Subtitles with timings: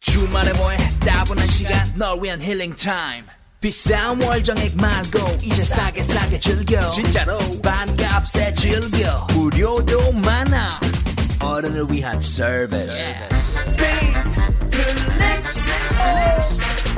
[0.00, 3.24] 주말에 뭐해 따분한 시간 널 위한 힐링 타임.
[3.60, 6.88] 비싼 월정액 말고 이제 싸게 싸게 즐겨.
[6.90, 7.38] 진짜로.
[7.60, 9.26] 반값에 즐겨.
[9.32, 10.80] 무료도 많아.
[11.40, 13.14] 어른을 위한 서비스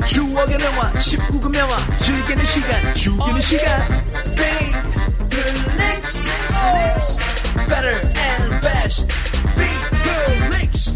[0.05, 4.05] 추억의 명화 19금 명화 즐기는 시간 죽이는 시간.
[7.67, 9.09] Better and best.
[9.57, 10.95] Relax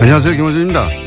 [0.00, 0.34] 안녕하세요.
[0.34, 1.05] 김호준입니다.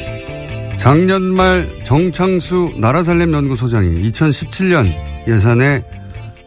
[0.79, 4.89] 작년 말 정창수 나라살림 연구소장이 2017년
[5.27, 5.83] 예산에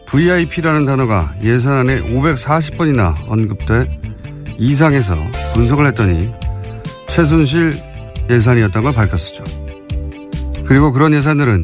[0.07, 4.01] VIP라는 단어가 예산안에 540번이나 언급돼
[4.57, 5.13] 이상해서
[5.53, 6.31] 분석을 했더니
[7.09, 7.73] 최순실
[8.27, 9.43] 예산이었다는 걸 밝혔었죠.
[10.65, 11.61] 그리고 그런 예산들은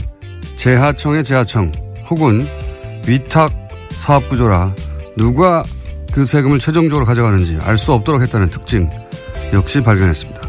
[0.58, 1.72] 재하청의 재하청
[2.08, 2.48] 혹은
[3.08, 3.52] 위탁
[3.90, 4.76] 사업 구조라
[5.18, 5.64] 누가
[6.14, 8.92] 그 세금을 최종적으로 가져가는지 알 수 없도록 했다는 특징
[9.54, 10.49] 역시 발견했습니다.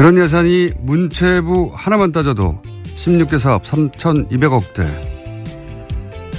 [0.00, 4.88] 그런 예산이 문체부 하나만 따져도 16개 사업 3,200억대.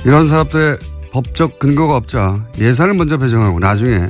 [0.04, 0.80] 이런 사업들의
[1.12, 4.10] 법적 근거가 없자 예산을 먼저 배정하고 나중에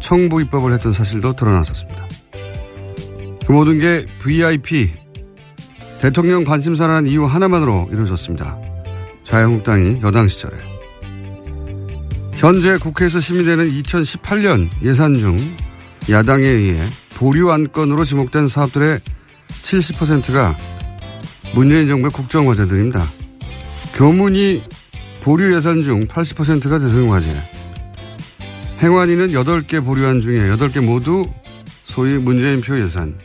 [0.00, 2.08] 청부 입법을 했던 사실도 드러났었습니다.
[3.46, 4.90] 그 모든 게 VIP,
[6.00, 8.58] 대통령 관심사라는 이유 하나만으로 이루어졌습니다.
[9.22, 10.56] 자유한국당이 여당 시절에.
[12.32, 15.38] 현재 국회에서 심의되는 2018년 예산 중
[16.10, 16.84] 야당에 의해
[17.16, 19.00] 보류 안건으로 지목된 사업들의
[19.62, 20.56] 70%가
[21.54, 23.04] 문재인 정부의 국정 과제들입니다.
[23.94, 24.62] 교문이
[25.20, 27.30] 보류 예산 중 80%가 대통령 과제.
[28.80, 31.26] 행안위는 8개 보류안 중에 8개 모두
[31.84, 33.16] 소위 문재인 표 예산.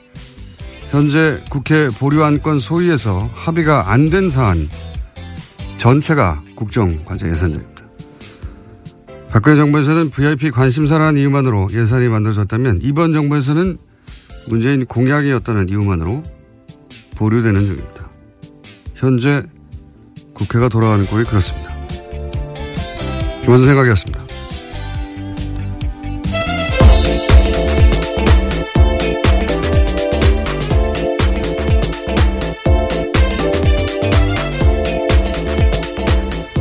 [0.92, 4.70] 현재 국회 보류안건 소위에서 합의가 안 된 사안
[5.78, 7.77] 전체가 국정 과제 예산들입니다.
[9.38, 13.78] 박근혜 정부에서는 VIP 관심사라는 이유만으로 예산이 만들어졌다면 이번 정부에서는
[14.50, 16.24] 문재인 공약이었다는 이유만으로
[17.18, 18.10] 보류되는 중입니다.
[18.96, 19.44] 현재
[20.34, 21.72] 국회가 돌아가는 꼴이 그렇습니다.
[23.44, 24.26] 김원준 생각이었습니다.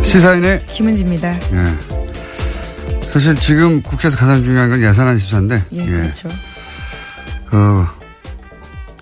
[0.02, 1.32] 시사인의 김은지입니다.
[1.32, 1.95] 예.
[3.12, 5.66] 사실 지금 국회에서 가장 중요한 건 예산안 심사인데.
[5.72, 6.28] 예, 그렇죠.
[7.48, 7.86] 그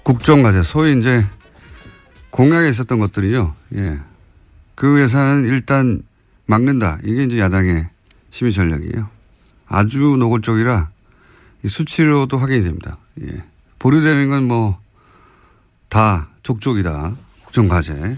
[0.03, 1.27] 국정과제 소위 이제
[2.31, 3.55] 공약에 있었던 것들이요.
[3.77, 3.99] 예.
[4.75, 6.03] 그 예산은 일단
[6.47, 6.99] 막는다.
[7.05, 7.89] 이게 이제 야당의
[8.31, 9.09] 심의 전략이에요.
[9.67, 10.91] 아주 노골적이라
[11.65, 12.99] 이 수치로도 확인이 됩니다.
[13.23, 13.43] 예.
[13.79, 14.85] 보류되는 건 뭐
[15.89, 17.13] 다 족족이다.
[17.45, 18.17] 국정과제.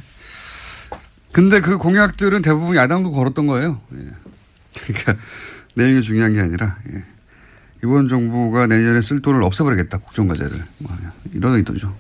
[1.31, 3.81] 근데 그 공약들은 대부분 야당도 걸었던 거예요.
[3.95, 4.11] 예.
[4.87, 5.17] 그러니까
[5.77, 7.05] 내용이 중요한 게 아니라 예.
[7.85, 10.97] 이번 정부가 내년에 쓸 돈을 없애버리겠다 국정과제를 뭐
[11.33, 11.95] 이런 의도죠.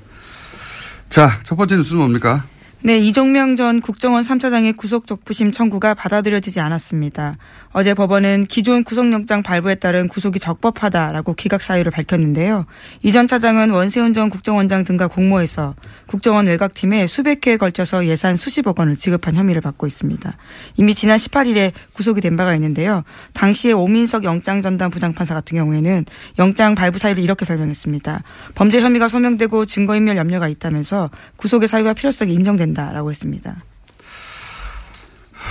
[1.11, 2.47] 자, 첫 번째 뉴스는 뭡니까?
[2.83, 7.37] 네, 이종명 전 국정원 3차장의 구속 적부심 청구가 받아들여지지 않았습니다.
[7.73, 12.67] 어제 법원은 기존 구속영장 발부에 따른 구속이 적법하다라고 기각 사유를 밝혔는데요.
[13.03, 15.75] 이 전 차장은 원세훈 전 국정원장 등과 공모해서
[16.07, 20.37] 국정원 외곽팀에 수백 회에 걸쳐서 예산 수십억 원을 지급한 혐의를 받고 있습니다.
[20.77, 23.03] 이미 지난 18일에 구속이 된 바가 있는데요.
[23.33, 26.05] 당시에 오민석 영장전담 부장판사 같은 경우에는
[26.39, 28.23] 영장 발부 사유를 이렇게 설명했습니다.
[28.55, 33.57] 범죄 혐의가 소명되고 증거인멸 염려가 있다면서 구속의 사유와 필요성이 인정된 다라고 했습니다.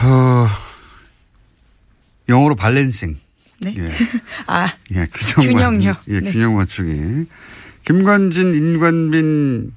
[0.03, 0.47] 어,
[2.29, 3.17] 영어로 발렌싱.
[3.61, 3.73] 네.
[3.77, 3.89] 예.
[4.47, 5.89] 아, 예, 균형 균형요.
[5.91, 6.31] 맞- 예, 네.
[6.31, 7.25] 균형 맞추기.
[7.85, 9.73] 김관진, 인관빈,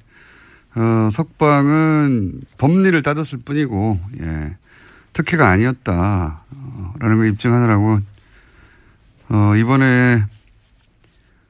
[0.75, 4.55] 어, 석방은 법리를 따졌을 뿐이고, 예,
[5.13, 6.43] 특혜가 아니었다.
[6.49, 7.99] 어, 라는 걸 입증하느라고,
[9.29, 10.23] 어, 이번에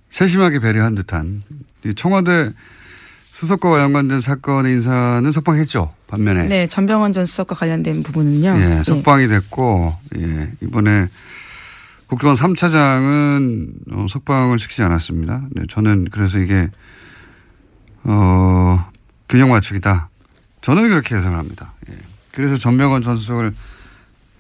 [0.10, 1.44] 세심하게 배려한 듯한
[1.86, 2.52] 이 청와대
[3.40, 5.94] 수석과 연관된 사건의 인사는 석방했죠.
[6.08, 6.50] 반면에.
[6.50, 8.50] 네, 전병헌 전 수석과 관련된 부분은요.
[8.60, 8.84] 예, 네.
[8.84, 11.08] 석방이 됐고, 예, 이번에
[12.08, 15.44] 국정원 3차장은 어, 석방을 시키지 않았습니다.
[15.52, 16.70] 네, 저는 그래서 이게,
[18.04, 18.86] 어,
[19.30, 20.10] 균형 맞추기다.
[20.60, 21.74] 저는 그렇게 해석을 합니다.
[21.90, 21.96] 예.
[22.34, 23.54] 그래서 전병헌 전 수석을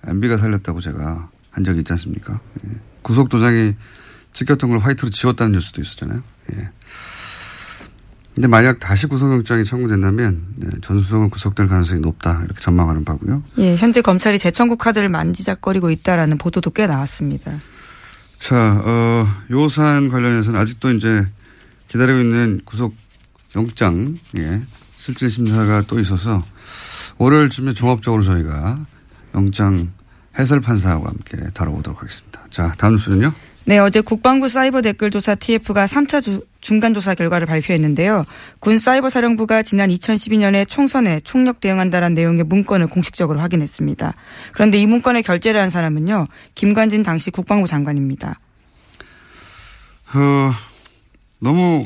[0.07, 2.41] MB가 살렸다고 제가 한 적이 있지 않습니까?
[2.65, 2.71] 예.
[3.03, 3.75] 구속도장이
[4.33, 6.21] 찍혔던 걸 화이트로 지웠다는 뉴스도 있었잖아요.
[6.55, 6.69] 예.
[8.39, 13.43] 근데 만약 다시 구속영장이 청구된다면 네, 전 수석은 구속될 가능성이 높다 이렇게 전망하는 바고요.
[13.57, 17.59] 예, 현재 검찰이 재청구 카드를 만지작거리고 있다라는 보도도 꽤 나왔습니다.
[18.37, 21.27] 자, 어, 요 사안 관련해서는 아직도 이제
[21.89, 22.95] 기다리고 있는 구속
[23.57, 24.61] 영장, 예,
[24.95, 26.41] 실질 심사가 또 있어서
[27.17, 28.79] 월요일쯤에 종합적으로 저희가
[29.35, 29.91] 영장
[30.39, 32.45] 해설 판사와 함께 다뤄보도록 하겠습니다.
[32.49, 33.33] 자, 다음 뉴스는요?
[33.65, 36.23] 네, 어제 국방부 사이버 댓글 조사 TF가 3차
[36.61, 38.25] 중간 조사 결과를 발표했는데요.
[38.59, 44.13] 군 사이버 사령부가 지난 2012년에 총선에 총력 대응한다는 내용의 문건을 공식적으로 확인했습니다.
[44.51, 46.27] 그런데 이 문건에 결재를 한 사람은요.
[46.55, 48.39] 김관진 당시 국방부 장관입니다.
[50.13, 50.51] 어,
[51.39, 51.85] 너무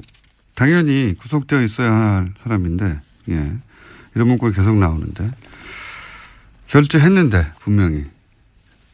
[0.56, 3.00] 당연히 구속되어 있어야 할 사람인데,
[3.30, 3.54] 예.
[4.16, 5.32] 이런 문구가 계속 나오는데.
[6.68, 8.06] 결제했는데, 분명히.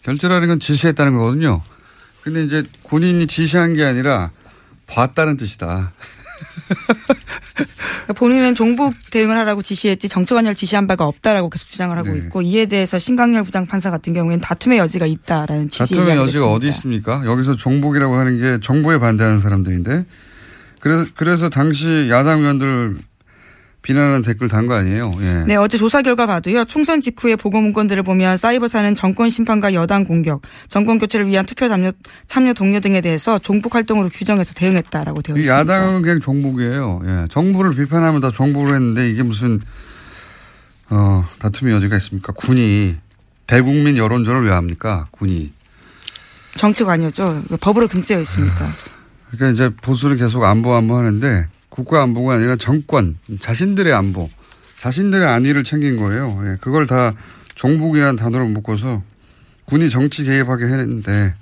[0.03, 1.61] 결제라는 건 지시했다는 거거든요.
[2.21, 4.31] 근데 이제 본인이 지시한 게 아니라
[4.89, 5.91] 봤다는 뜻이다.
[7.53, 12.17] 그러니까 본인은 종북 대응을 하라고 지시했지 정치관여를 지시한 바가 없다라고 계속 주장을 하고 네.
[12.17, 16.67] 있고 이에 대해서 신강렬 부장 판사 같은 경우에는 다툼의 여지가 있다라는 취지의 다툼의 여지가 어디
[16.67, 16.99] 했습니다.
[16.99, 17.31] 있습니까?
[17.31, 20.05] 여기서 종북이라고 하는 게 정부에 반대하는 사람들인데.
[20.81, 22.97] 그래서, 그래서 당시 야당 의원들
[23.81, 25.11] 비난하는 댓글 단 거 아니에요?
[25.21, 25.43] 예.
[25.47, 26.65] 네, 어제 조사 결과 봐도요.
[26.65, 31.93] 총선 직후의 보고 문건들을 보면 사이버사는 정권 심판과 여당 공격, 정권 교체를 위한 투표 참여,
[32.27, 35.59] 참여 동료 등에 대해서 종북 활동으로 규정해서 대응했다라고 되어 이 있습니다.
[35.59, 37.01] 야당은 그냥 종북이에요.
[37.05, 37.25] 예.
[37.29, 39.61] 정부를 비판하면 다 종북을 했는데 이게 무슨
[40.89, 42.33] 어, 다툼의 여지가 있습니까?
[42.33, 42.97] 군이
[43.47, 45.07] 대국민 여론전을 왜 합니까?
[45.11, 45.53] 군이.
[46.55, 47.43] 정치 관여죠.
[47.61, 48.55] 법으로 금지되어 있습니다.
[49.31, 54.29] 그러니까 이제 보수는 계속 안보 안보 하는데 국가 안보가 아니라 정권 자신들의 안보
[54.77, 56.41] 자신들의 안위를 챙긴 거예요.
[56.45, 56.57] 예.
[56.61, 57.13] 그걸 다
[57.55, 59.03] 종북이라는 단어로 묶어서
[59.65, 61.35] 군이 정치 개입하게 했는데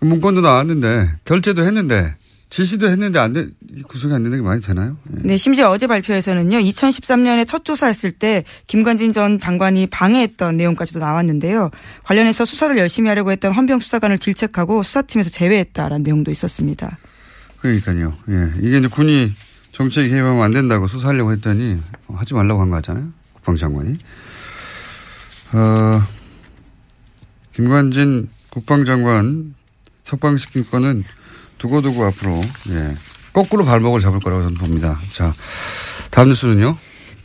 [0.00, 2.14] 문건도 나왔는데 결제도 했는데
[2.48, 3.48] 지시도 했는데 안 돼,
[3.88, 4.96] 구속이 안 되는 게 많이 되나요?
[5.16, 5.22] 예.
[5.24, 11.70] 네, 심지어 어제 발표에서는요, 2013년에 첫 조사했을 때 김관진 전 장관이 방해했던 내용까지도 나왔는데요.
[12.04, 16.98] 관련해서 수사를 열심히 하려고 했던 헌병 수사관을 질책하고 수사팀에서 제외했다라는 내용도 있었습니다.
[17.66, 18.12] 그러니까요.
[18.28, 18.52] 예.
[18.60, 19.34] 이게 이제 군이
[19.72, 23.08] 정치에 개입하면 안 된다고 수사하려고 했더니 하지 말라고 한거 같잖아요.
[23.34, 23.96] 국방장관이.
[25.52, 26.02] 어,
[27.54, 29.54] 김관진 국방장관
[30.04, 31.04] 석방시킨 건은
[31.58, 32.96] 두고두고 앞으로, 예.
[33.32, 34.98] 거꾸로 발목을 잡을 거라고 저는 봅니다.
[35.12, 35.34] 자,
[36.10, 36.76] 다음 뉴스는요.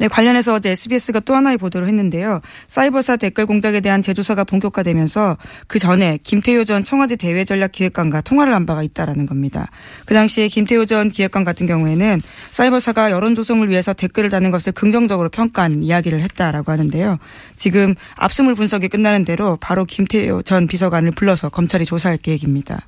[0.02, 2.42] 네, 관련해서 어제 SBS가 또 하나의 보도를 했는데요.
[2.68, 8.82] 사이버사 댓글 공작에 대한 재조사가 본격화되면서 그 전에 김태효 전 청와대 대외전략기획관과 통화를 한 바가
[8.82, 9.70] 있다라는 겁니다.
[10.06, 15.30] 그 당시에 김태효 전 기획관 같은 경우에는 사이버사가 여론 조성을 위해서 댓글을 다는 것을 긍정적으로
[15.30, 17.20] 평가한 이야기를 했다라고 하는데요.
[17.56, 22.88] 지금 압수물 분석이 끝나는 대로 바로 김태효 전 비서관을 불러서 검찰이 조사할 계획입니다.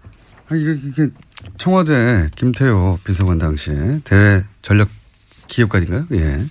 [0.50, 1.10] 아, 이게,
[1.60, 4.90] 청와대 김태호 비서관 당시에 대외 전력
[5.46, 6.08] 기획관인가요?
[6.14, 6.48] 예.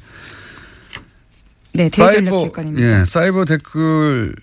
[1.75, 3.01] 네, 대외전략기획관입니다.
[3.01, 4.35] 예, 사이버 댓글을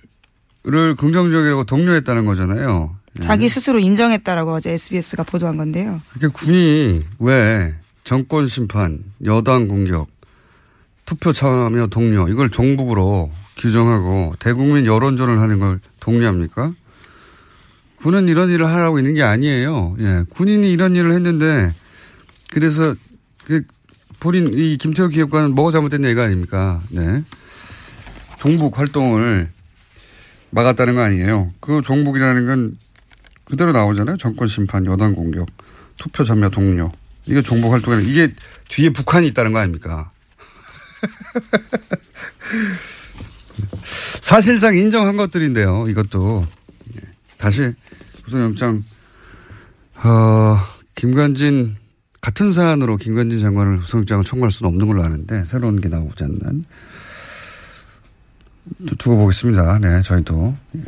[0.97, 2.95] 긍정적이라고 독려했다는 거잖아요.
[3.17, 3.21] 예.
[3.21, 6.01] 자기 스스로 인정했다라고 어제 SBS가 보도한 건데요.
[6.13, 10.07] 그러니까 군이 왜 정권 심판, 여당 공격,
[11.05, 16.73] 투표 참여 동료 이걸 종북으로 규정하고 대국민 여론전을 하는 걸 독려합니까?
[17.97, 19.97] 군은 이런 일을 하라고 있는 게 아니에요.
[19.99, 21.73] 예, 군인이 이런 일을 했는데
[22.51, 22.95] 그래서
[23.45, 23.63] 그
[24.19, 26.81] 본인 이 김태호 기획관은 뭐가 잘못된 얘기 아닙니까?
[26.89, 27.23] 네.
[28.37, 29.49] 종북 활동을
[30.51, 31.53] 막았다는 거 아니에요.
[31.59, 32.77] 그 종북이라는 건
[33.45, 34.17] 그대로 나오잖아요.
[34.17, 35.47] 정권 심판, 여당 공격,
[35.97, 36.91] 투표 참여 동료.
[37.25, 38.33] 이게 종북 활동이라 이게
[38.69, 40.11] 뒤에 북한이 있다는 거 아닙니까?
[43.83, 45.87] 사실상 인정한 것들인데요.
[45.89, 46.45] 이것도
[46.95, 47.01] 예.
[47.37, 47.73] 다시
[48.23, 48.83] 구속영장
[49.95, 50.57] 어,
[50.95, 51.75] 김관진
[52.21, 56.65] 같은 사안으로 김관진 장관을 구속영장을 청구할 수는 없는 걸로 아는데 새로운 게 나오지 않는
[58.97, 59.79] 두고 보겠습니다.
[59.79, 60.55] 네, 저희도.
[60.77, 60.81] 예.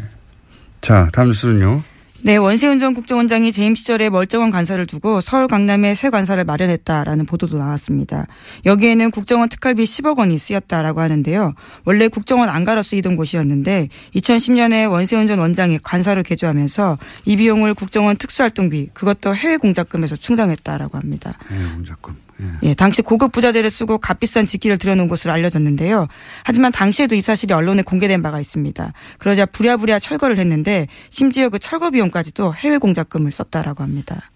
[0.81, 1.83] 자, 다음 뉴스는요.
[2.23, 7.57] 네, 원세훈 전 국정원장이 재임 시절에 멀쩡한 관사를 두고 서울 강남에 새 관사를 마련했다라는 보도도
[7.57, 8.27] 나왔습니다.
[8.63, 11.55] 여기에는 국정원 특활비 10억 원이 쓰였다라고 하는데요.
[11.83, 18.89] 원래 국정원 안가로 쓰이던 곳이었는데 2010년에 원세훈 전 원장이 관사를 개조하면서 이 비용을 국정원 특수활동비
[18.93, 21.39] 그것도 해외 공작금에서 충당했다라고 합니다.
[21.49, 22.15] 해외 공작금.
[22.63, 26.07] 예, 당시 고급 부자재를 쓰고 값비싼 직기를 들여놓은 것으로 알려졌는데요.
[26.43, 28.93] 하지만 당시에도 이 사실이 언론에 공개된 바가 있습니다.
[29.17, 34.31] 그러자 부랴부랴 철거를 했는데 심지어 그 철거 비용까지도 해외 공작금을 썼다라고 합니다.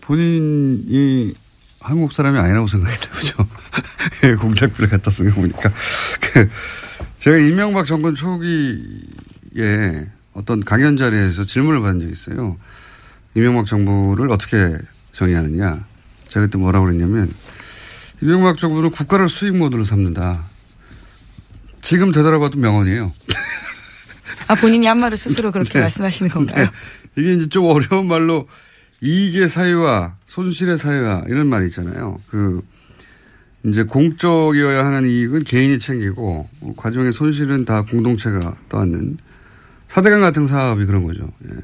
[0.00, 1.32] 본인이
[1.80, 3.48] 한국 사람이 아니라고 생각했나 보죠.
[4.22, 5.72] 해외 공작비를 갖다 쓴 거 보니까.
[6.20, 6.48] 그
[7.20, 12.56] 제가 이명박 정권 초기에 어떤 강연 자리에서 질문을 받은 적이 있어요.
[13.34, 14.76] 이명박 정부를 어떻게
[15.20, 15.84] 정의하느냐.
[16.28, 17.30] 제가 그때 뭐라고 그랬냐면
[18.22, 20.44] 이명박 정부는 국가를 수익 모드로 삼는다.
[21.82, 23.12] 지금 되돌아봐도 명언이에요.
[24.46, 25.80] 아 본인이 한 말을 스스로 그렇게 네.
[25.80, 26.64] 말씀하시는 건가요?
[26.64, 26.70] 네.
[27.20, 28.48] 이게 이제 좀 어려운 말로
[29.02, 32.18] 이익의 사유와 손실의 사유와 이런 말이 있잖아요.
[32.30, 32.62] 그
[33.66, 39.18] 이제 공적이어야 하는 이익은 개인이 챙기고 과정의 손실은 다 공동체가 떠안는
[39.88, 41.30] 사대강 같은 사업이 그런 거죠.
[41.46, 41.56] 예.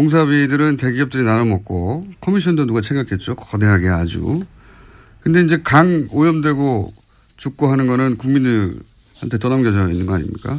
[0.00, 3.36] 공사비들은 대기업들이 나눠 먹고 커미션도 누가 챙겼겠죠.
[3.36, 4.46] 거대하게 아주.
[5.20, 6.90] 근데 이제 강 오염되고
[7.36, 10.58] 죽고 하는 거는 국민들한테 떠넘겨져 있는 거 아닙니까?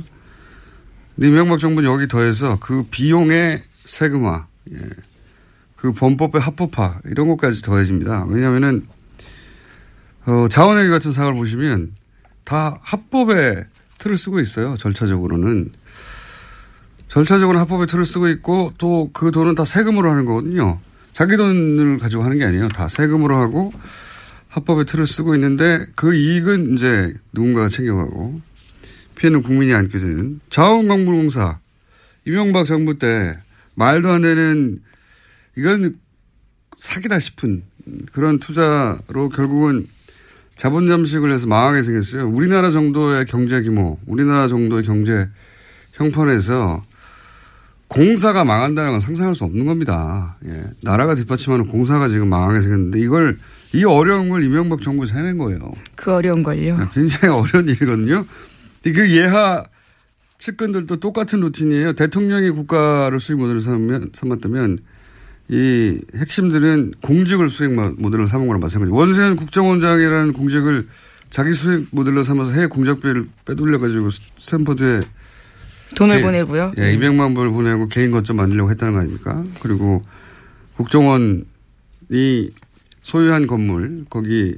[1.15, 4.77] 근데 이명박 정부는 여기 더해서 그 비용의 세금화, 예.
[5.75, 8.25] 그 범법의 합법화 이런 것까지 더해집니다.
[8.25, 8.85] 왜냐하면은
[10.27, 11.93] 어, 자원회계 같은 사업을 보시면
[12.43, 13.65] 다 합법의
[13.97, 14.77] 틀을 쓰고 있어요.
[14.77, 15.71] 절차적으로는.
[17.11, 20.79] 절차적으로 합법의 틀을 쓰고 있고 또 그 돈은 다 세금으로 하는 거거든요.
[21.11, 22.69] 자기 돈을 가지고 하는 게 아니에요.
[22.69, 23.73] 다 세금으로 하고
[24.47, 28.39] 합법의 틀을 쓰고 있는데 그 이익은 이제 누군가가 챙겨가고
[29.15, 31.59] 피해는 국민이 안게 되는 자원광물공사
[32.25, 33.37] 이명박 정부 때
[33.75, 34.81] 말도 안 되는
[35.57, 35.95] 이건
[36.77, 37.63] 사기다 싶은
[38.13, 39.85] 그런 투자로 결국은
[40.55, 42.29] 자본 잠식을 해서 망하게 생겼어요.
[42.29, 45.27] 우리나라 정도의 경제 규모, 우리나라 정도의 경제
[45.91, 46.83] 형편에서
[47.91, 50.37] 공사가 망한다는 건 상상할 수 없는 겁니다.
[50.45, 50.63] 예.
[50.81, 53.37] 나라가 뒷받침하는 공사가 지금 망하게 생겼는데 이걸
[53.73, 55.59] 이 어려운 걸 이명박 정부에서 해낸 거예요.
[55.95, 56.77] 그 어려운 걸요.
[56.77, 58.25] 네, 굉장히 어려운 일이거든요.
[58.83, 59.65] 그 예하
[60.37, 61.91] 측근들도 똑같은 루틴이에요.
[61.93, 64.79] 대통령이 국가를 수익 모델을 삼으면, 삼았다면
[65.49, 68.95] 이 핵심들은 공직을 수익 모델로 삼은 거랑 마찬가지죠.
[68.95, 70.87] 원세현 국정원장이라는 공직을
[71.29, 75.01] 자기 수익 모델로 삼아서 해외 공작비를 빼돌려가지고 스탠퍼드에
[75.95, 76.73] 돈을 개, 보내고요.
[76.77, 79.43] 예, 200만 불 보내고 개인 거점 만들려고 했다는 거 아닙니까?
[79.61, 80.03] 그리고
[80.75, 81.43] 국정원이
[83.01, 84.57] 소유한 건물 거기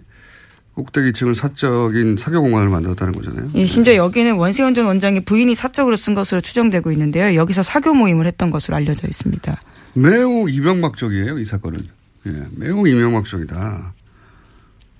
[0.76, 3.52] 꼭대기 층을 사적인 사교 공간을 만들었다는 거잖아요.
[3.56, 7.36] 예, 심지어 여기는 원세훈 전 원장의 부인이 사적으로 쓴 것으로 추정되고 있는데요.
[7.36, 9.62] 여기서 사교 모임을 했던 것으로 알려져 있습니다.
[9.94, 11.78] 매우 이명박적이에요, 이 사건은.
[12.26, 13.94] 예, 매우 이명박적이다.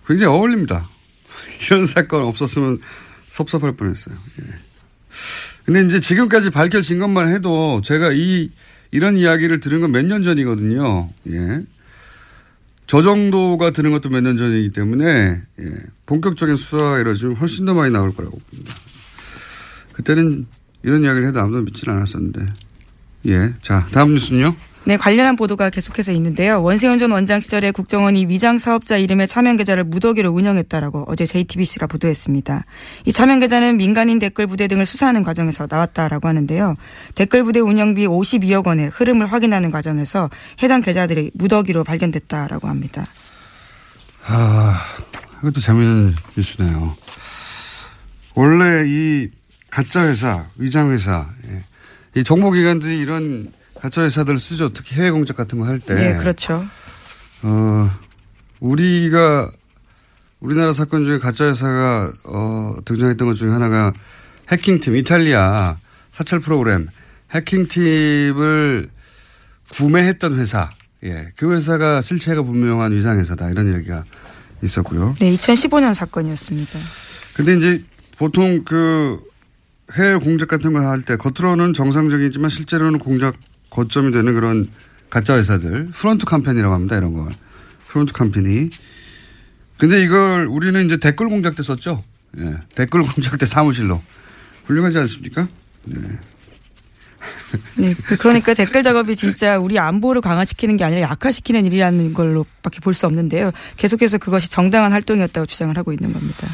[0.08, 0.90] 굉장히 어울립니다.
[1.66, 2.80] 이런 사건 없었으면
[3.30, 4.16] 섭섭할 뻔했어요.
[4.42, 4.73] 예.
[5.66, 8.52] 근데 이제 지금까지 밝혀진 것만 해도 제가 이,
[8.92, 11.10] 이런 이야기를 들은 건 몇 년 전이거든요.
[11.30, 11.62] 예.
[12.86, 15.66] 저 정도가 드는 것도 몇 년 전이기 때문에, 예.
[16.06, 18.76] 본격적인 수사가 이루어지면 훨씬 더 많이 나올 거라고 봅니다.
[19.94, 20.48] 그때는
[20.84, 22.46] 이런 이야기를 해도 아무도 믿지는 않았었는데.
[23.28, 23.54] 예.
[23.62, 24.56] 자, 다음 뉴스는요?
[24.86, 26.62] 네, 관련한 보도가 계속해서 있는데요.
[26.62, 32.66] 원세훈 전 원장 시절에 국정원이 위장 사업자 이름의 차명 계좌를 무더기로 운영했다라고 어제 JTBC가 보도했습니다.
[33.06, 36.76] 이 차명 계좌는 민간인 댓글 부대 등을 수사하는 과정에서 나왔다라고 하는데요.
[37.16, 40.30] 댓글 부대 운영비 52억 원의 흐름을 확인하는 과정에서
[40.62, 43.06] 해당 계좌들이 무더기로 발견됐다라고 합니다.
[44.28, 44.82] 아,
[45.40, 46.98] 이것도 재미있는 뉴스네요.
[48.36, 49.30] 원래 이
[49.70, 51.64] 가짜 회사, 위장 회사, 예.
[52.16, 53.52] 이 정보기관들이 이런
[53.84, 54.72] 가짜 회사들을 쓰죠.
[54.72, 55.94] 특히 해외 공작 같은 거 할 때.
[55.94, 56.66] 네, 그렇죠.
[57.42, 57.92] 어,
[58.62, 59.52] 우리가
[60.40, 63.92] 우리나라 사건 중에 가짜 회사가 어, 등장했던 것 중에 하나가
[64.50, 65.76] 해킹팀 이탈리아
[66.14, 66.88] 사찰 프로그램
[67.32, 68.90] 해킹팀을
[69.74, 70.70] 구매했던 회사
[71.04, 71.34] 예.
[71.36, 73.50] 그 회사가 실체가 분명한 위상 회사다.
[73.50, 74.06] 이런 얘기가
[74.62, 75.14] 있었고요.
[75.20, 76.80] 네, 2015년 사건이었습니다.
[77.34, 77.84] 근데 이제
[78.18, 79.20] 보통 그
[79.94, 83.36] 해외 공작 같은 거 할 때 겉으로는 정상적이지만 실제로는 공작
[83.74, 84.70] 거점이 되는 그런
[85.10, 86.96] 가짜 회사들 front company라고 합니다.
[86.98, 87.32] 이런 걸.
[87.88, 88.70] front company.
[89.78, 92.04] 근데 이걸 우리는 이제 댓글 공작 때 썼죠.
[92.38, 92.58] 예.
[92.76, 94.02] 댓글 공작 때 사무실로.
[94.66, 95.48] 훌륭하지 않습니까?
[95.86, 95.98] 네.
[97.78, 102.94] 네, 그- 그러니까 댓글 작업이 진짜 우리 안보를 강화시키는 게 아니라 약화시키는 일이라는 걸로밖에 볼
[102.94, 103.52] 수 없는데요.
[103.78, 106.48] 계속해서 그것이 정당한 활동이었다고 주장을 하고 있는 겁니다.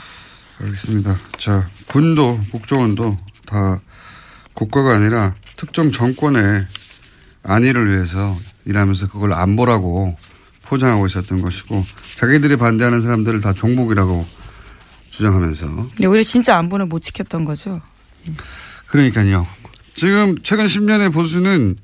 [0.61, 1.17] 알겠습니다.
[1.37, 3.81] 자, 군도, 국정원도 다
[4.53, 6.65] 국가가 아니라 특정 정권의
[7.43, 10.17] 안위를 위해서 일하면서 그걸 안보라고
[10.63, 11.83] 포장하고 있었던 것이고
[12.15, 14.25] 자기들이 반대하는 사람들을 다 종북이라고
[15.09, 17.81] 주장하면서 네, 오히려 진짜 안보는 못 지켰던 거죠.
[18.87, 19.47] 그러니까요.
[19.95, 21.75] 지금 최근 10년의 보수는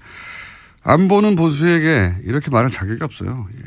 [0.83, 3.47] 안보는 보수에게 이렇게 말할 자격이 없어요.
[3.57, 3.63] 예.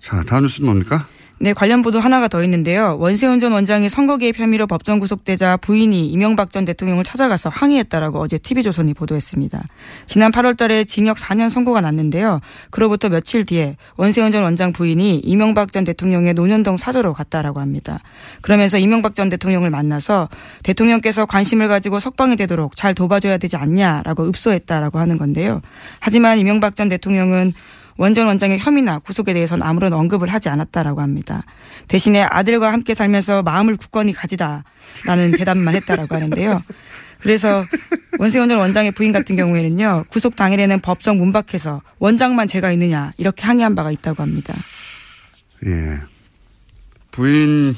[0.00, 1.06] 자, 다음 뉴스는 뭡니까?
[1.38, 2.96] 네, 관련 보도 하나가 더 있는데요.
[2.98, 8.38] 원세훈 전 원장이 선거 개입 혐의로 법정 구속되자 부인이 이명박 전 대통령을 찾아가서 항의했다라고 어제
[8.38, 9.62] TV조선이 보도했습니다.
[10.06, 12.40] 지난 8월 달에 징역 4년 선고가 났는데요.
[12.70, 17.98] 그로부터 며칠 뒤에 원세훈 전 원장 부인이 이명박 전 대통령의 노년동 사저로 갔다라고 합니다.
[18.40, 20.30] 그러면서 이명박 전 대통령을 만나서
[20.62, 25.60] 대통령께서 관심을 가지고 석방이 되도록 잘 도와줘야 되지 않냐라고 읍소했다라고 하는 건데요.
[26.00, 27.52] 하지만 이명박 전 대통령은
[27.96, 31.42] 원전 원장의 혐의나 구속에 대해서는 아무런 언급을 하지 않았다라고 합니다.
[31.88, 36.62] 대신에 아들과 함께 살면서 마음을 굳건히 가지다라는 대답만 했다라고 하는데요.
[37.20, 37.64] 그래서
[38.18, 43.42] 원세훈 전 원장의 부인 같은 경우에는요 구속 당일에는 법정 문 밖에서 원장만 제가 있느냐 이렇게
[43.42, 44.54] 항의한 바가 있다고 합니다.
[45.64, 45.98] 예.
[47.10, 47.74] 부인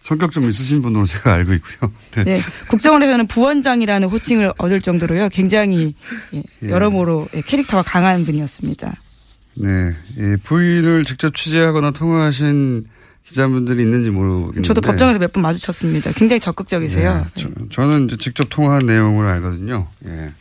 [0.00, 1.92] 성격 좀 있으신 분으로 제가 알고 있고요.
[2.12, 2.24] 네.
[2.24, 5.94] 네, 국정원에서는 부원장이라는 호칭을 얻을 정도로요 굉장히
[6.32, 8.94] 예, 여러모로 예, 캐릭터가 강한 분이었습니다.
[9.60, 9.96] 네.
[10.18, 12.86] 예, 부인을 직접 취재하거나 통화하신
[13.24, 14.62] 기자분들이 있는지 모르겠는데.
[14.62, 16.12] 저도 법정에서 몇 번 마주쳤습니다.
[16.12, 17.26] 굉장히 적극적이세요.
[17.26, 19.88] 예, 저, 저는 이제 직접 통화한 내용을 알거든요.
[20.06, 20.32] 예.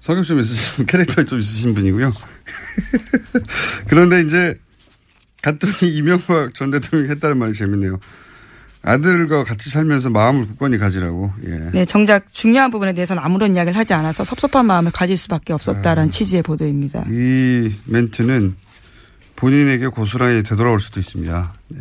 [0.00, 2.12] 성격 좀 있으신 분, 캐릭터 좀 있으신 분이고요.
[3.88, 4.58] 그런데 이제
[5.42, 7.98] 갔더니 이명박 전 대통령이 했다는 말이 재밌네요.
[8.86, 11.32] 아들과 같이 살면서 마음을 굳건히 가지라고.
[11.44, 11.70] 예.
[11.72, 16.42] 네, 정작 중요한 부분에 대해서는 아무런 이야기를 하지 않아서 섭섭한 마음을 가질 수밖에 없었다라는 취지의
[16.42, 17.04] 보도입니다.
[17.10, 18.54] 이 멘트는
[19.34, 21.52] 본인에게 고스란히 되돌아올 수도 있습니다.
[21.68, 21.80] 네.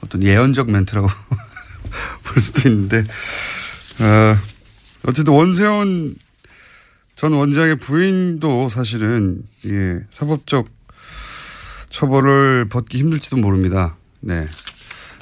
[0.00, 1.08] 어떤 예언적 멘트라고
[2.24, 3.04] 볼 수도 있는데,
[4.00, 4.36] 어,
[5.06, 6.14] 어쨌든 원세훈
[7.16, 10.68] 전 원장의 부인도 사실은, 예, 사법적
[11.90, 13.96] 처벌을 받기 힘들지도 모릅니다.
[14.20, 14.46] 네.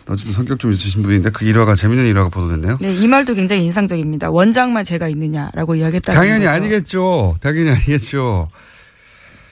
[0.06, 2.78] 어쨌든 성격 좀 있으신 분인데 그 일화가 재밌는 일화가 보도됐네요.
[2.80, 4.30] 네, 이 말도 굉장히 인상적입니다.
[4.30, 6.54] 원장만 제가 있느냐라고 이야기했다는 당연히 거죠.
[6.54, 7.36] 아니겠죠.
[7.40, 8.48] 당연히 아니겠죠.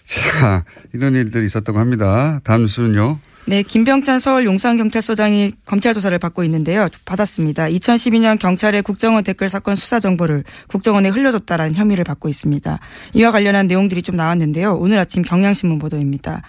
[0.05, 2.41] 자, 이런 일들이 있었다고 합니다.
[2.45, 3.19] 다음 뉴스는요.
[3.45, 6.89] 네, 김병찬 서울 용산경찰서장이 검찰 조사를 받고 있는데요.
[7.05, 7.67] 받았습니다.
[7.67, 12.79] 2012년 경찰의 국정원 댓글 사건 수사 정보를 국정원에 흘려줬다라는 혐의를 받고 있습니다.
[13.15, 14.77] 이와 관련한 내용들이 좀 나왔는데요.
[14.77, 16.43] 오늘 아침 경향신문 보도입니다.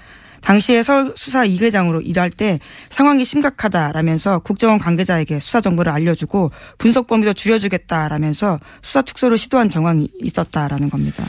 [0.44, 7.34] 당시에 서울 수사 2계장으로 일할 때 상황이 심각하다라면서 국정원 관계자에게 수사 정보를 알려주고 분석 범위도
[7.34, 11.24] 줄여주겠다라면서 수사 축소를 시도한 정황이 있었다라는 겁니다.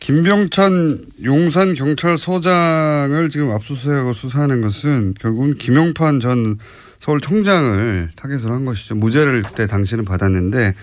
[0.00, 6.58] 김병찬 용산 경찰서장을 지금 압수수색하고 수사하는 것은 결국은 김용판 전
[7.00, 8.94] 서울청장을 타겟으로 한 것이죠.
[8.94, 10.74] 무죄를 그때 당시는 받았는데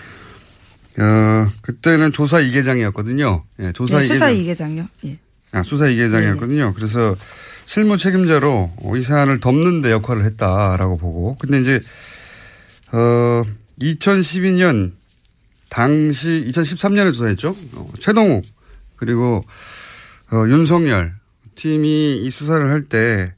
[1.00, 3.44] 어, 그때는 조사 2계장이었거든요.
[3.62, 4.78] 예, 조사 네, 수사 2계장.
[4.78, 4.88] 2계장요.
[5.06, 5.18] 예.
[5.54, 6.74] 아, 수사 2계장이었거든요.
[6.74, 7.16] 그래서
[7.66, 11.36] 실무 책임자로 이 사안을 덮는 데 역할을 했다라고 보고.
[11.40, 11.82] 근데 이제,
[12.92, 13.44] 어,
[13.82, 14.92] 2012년
[15.70, 17.56] 당시 2013년에 조사했죠.
[17.76, 18.46] 어, 최동욱
[18.96, 19.44] 그리고
[20.32, 21.14] 어, 윤석열
[21.56, 23.34] 팀이 이 수사를 할 때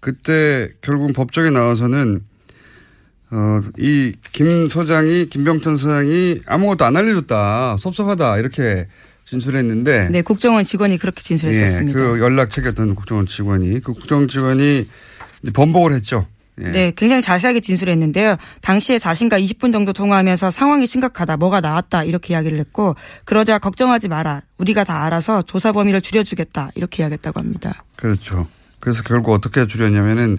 [0.00, 2.22] 그때 결국 법정에 나와서는
[3.30, 8.88] 어, 이 김 소장이 김병천 소장이 아무것도 안 알려줬다 섭섭하다 이렇게
[9.24, 11.98] 진술했는데 네, 국정원 직원이 그렇게 진술했었습니다.
[11.98, 14.88] 예, 그 연락 체계던 국정원 직원이 그 국정원 직원이
[15.52, 16.26] 번복을 했죠.
[16.60, 16.68] 예.
[16.68, 18.36] 네, 굉장히 자세하게 진술했는데요.
[18.60, 24.42] 당시에 자신과 20분 정도 통화하면서 상황이 심각하다, 뭐가 나왔다 이렇게 이야기를 했고 그러자 걱정하지 마라,
[24.58, 27.84] 우리가 다 알아서 조사 범위를 줄여주겠다 이렇게 이야기했다고 합니다.
[27.96, 28.46] 그렇죠.
[28.78, 30.38] 그래서 결국 어떻게 줄였냐면은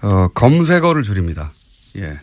[0.00, 1.52] 어, 검색어를 줄입니다.
[1.96, 2.18] 예.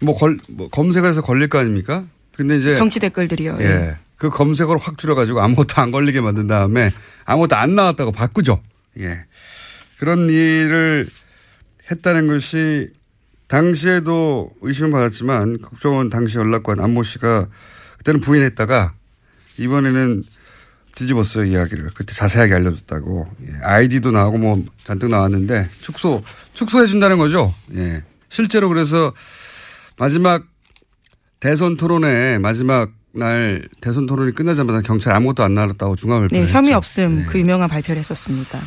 [0.00, 2.04] 뭐, 걸, 뭐 검색어에서 걸릴 거 아닙니까?
[2.34, 3.58] 근데 이제 정치 댓글들이요.
[3.60, 3.64] 예.
[3.64, 3.96] 예.
[4.22, 6.92] 그 검색어를 확 줄여가지고 아무것도 안 걸리게 만든 다음에
[7.24, 8.62] 아무것도 안 나왔다고 바꾸죠.
[9.00, 9.24] 예.
[9.98, 11.08] 그런 일을
[11.90, 12.92] 했다는 것이
[13.48, 17.48] 당시에도 의심을 받았지만 국정원 당시 연락관 안모 씨가
[17.98, 18.94] 그때는 부인했다가
[19.58, 20.22] 이번에는
[20.94, 26.22] 뒤집었어요 이야기를 그때 자세하게 알려줬다고 예, 아이디도 나오고 뭐 잔뜩 나왔는데 축소
[26.54, 27.52] 축소해 준다는 거죠.
[27.74, 28.04] 예.
[28.28, 29.12] 실제로 그래서
[29.98, 30.44] 마지막
[31.40, 36.70] 대선 토론회 마지막 날 대선 토론이 끝나자마자 경찰 아무것도 안 나왔다고 중앙 네, 발표를 혐의
[36.74, 36.78] 했죠.
[36.78, 37.24] 없음 네.
[37.26, 38.58] 그 유명한 발표를 했었습니다.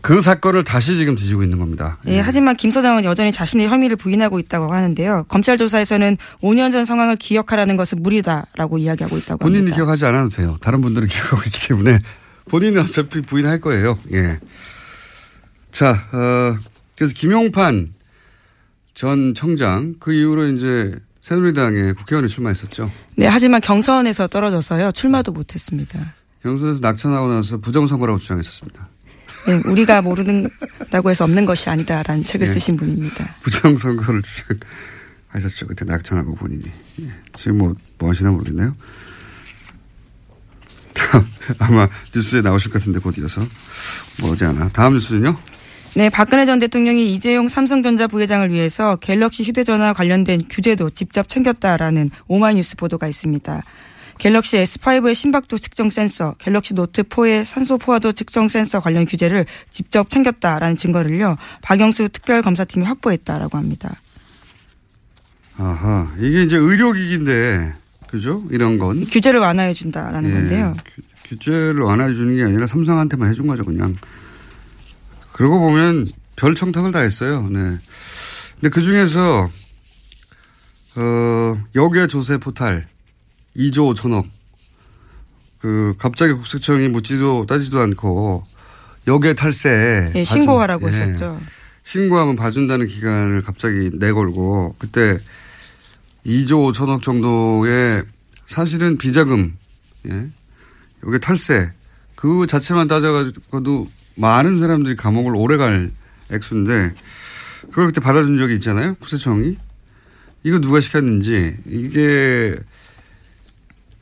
[0.00, 1.98] 그 사건을 다시 지금 뒤지고 있는 겁니다.
[2.06, 5.24] 예, 하지만 김 서장은 여전히 자신의 혐의를 부인하고 있다고 하는데요.
[5.28, 9.76] 검찰 조사에서는 5년 전 상황을 기억하라는 것은 무리다라고 이야기하고 있다고 본인이 합니다.
[9.76, 10.56] 기억하지 않아도 돼요.
[10.60, 11.98] 다른 분들은 기억하고 있기 때문에
[12.48, 13.98] 본인은 어차피 부인할 거예요.
[14.12, 14.38] 예.
[15.72, 16.56] 자, 어,
[16.96, 17.92] 그래서 김용판
[18.94, 20.94] 전 청장 그 이후로 이제
[21.28, 22.90] 새누리당에 국회의원에 출마했었죠.
[23.16, 24.92] 네, 하지만 경선에서 떨어져서요.
[24.92, 26.14] 출마도 못했습니다.
[26.42, 28.88] 경선에서 낙천하고 나서 부정선거라고 주장했었습니다.
[29.46, 32.50] 네, 우리가 모르는다고 해서 없는 것이 아니다라는 책을 예.
[32.50, 33.36] 쓰신 분입니다.
[33.42, 35.66] 부정선거를 주장하셨죠.
[35.66, 36.64] 그때 낙천하고 본인이.
[37.02, 37.10] 예.
[37.36, 38.74] 지금 뭐, 뭐 하시나 모르겠네요.
[41.58, 43.42] 아마 뉴스에 나오실 것 같은데 곧 이어서.
[44.20, 44.70] 뭐지 않아.
[44.70, 45.36] 다음 뉴스는요?
[45.94, 52.76] 네, 박근혜 전 대통령이 이재용 삼성전자 부회장을 위해서 갤럭시 휴대전화 관련된 규제도 직접 챙겼다라는 오마이뉴스
[52.76, 53.62] 보도가 있습니다.
[54.18, 60.10] 갤럭시 S5의 심박도 측정 센서, 갤럭시 노트 4의 산소 포화도 측정 센서 관련 규제를 직접
[60.10, 61.36] 챙겼다라는 증거를요.
[61.62, 64.00] 박영수 특별검사팀이 확보했다라고 합니다.
[65.56, 66.12] 아하.
[66.18, 67.74] 이게 이제 의료기기인데,
[68.08, 68.44] 그죠?
[68.50, 69.04] 이런 건.
[69.06, 70.76] 규제를 완화해 준다라는 예, 건데요.
[70.84, 73.94] 규- 규제를 완화해 주는 게 아니라 삼성한테만 해준 거죠, 그냥.
[75.38, 77.42] 그러고 보면 별 청탁을 다 했어요.
[77.48, 77.78] 네.
[78.54, 79.48] 근데 그 중에서,
[80.96, 82.88] 어, 역의 조세 포탈
[83.56, 84.26] 2조 5천억.
[85.60, 88.44] 그, 갑자기 국세청이 묻지도 따지도 않고
[89.06, 90.10] 역의 탈세.
[90.16, 90.92] 예, 봐준- 신고하라고 예.
[90.92, 91.40] 했었죠.
[91.84, 95.20] 신고하면 봐준다는 기간을 갑자기 내걸고 그때
[96.26, 98.02] 2조 5천억 정도의
[98.46, 99.56] 사실은 비자금,
[100.10, 100.26] 예.
[101.06, 101.70] 여기 탈세
[102.16, 103.86] 그 자체만 따져가지고도
[104.18, 105.90] 많은 사람들이 감옥을 오래 갈
[106.30, 106.94] 액수인데
[107.70, 108.94] 그걸 그때 받아준 적이 있잖아요.
[108.96, 109.56] 국세청이.
[110.44, 112.54] 이거 누가 시켰는지 이게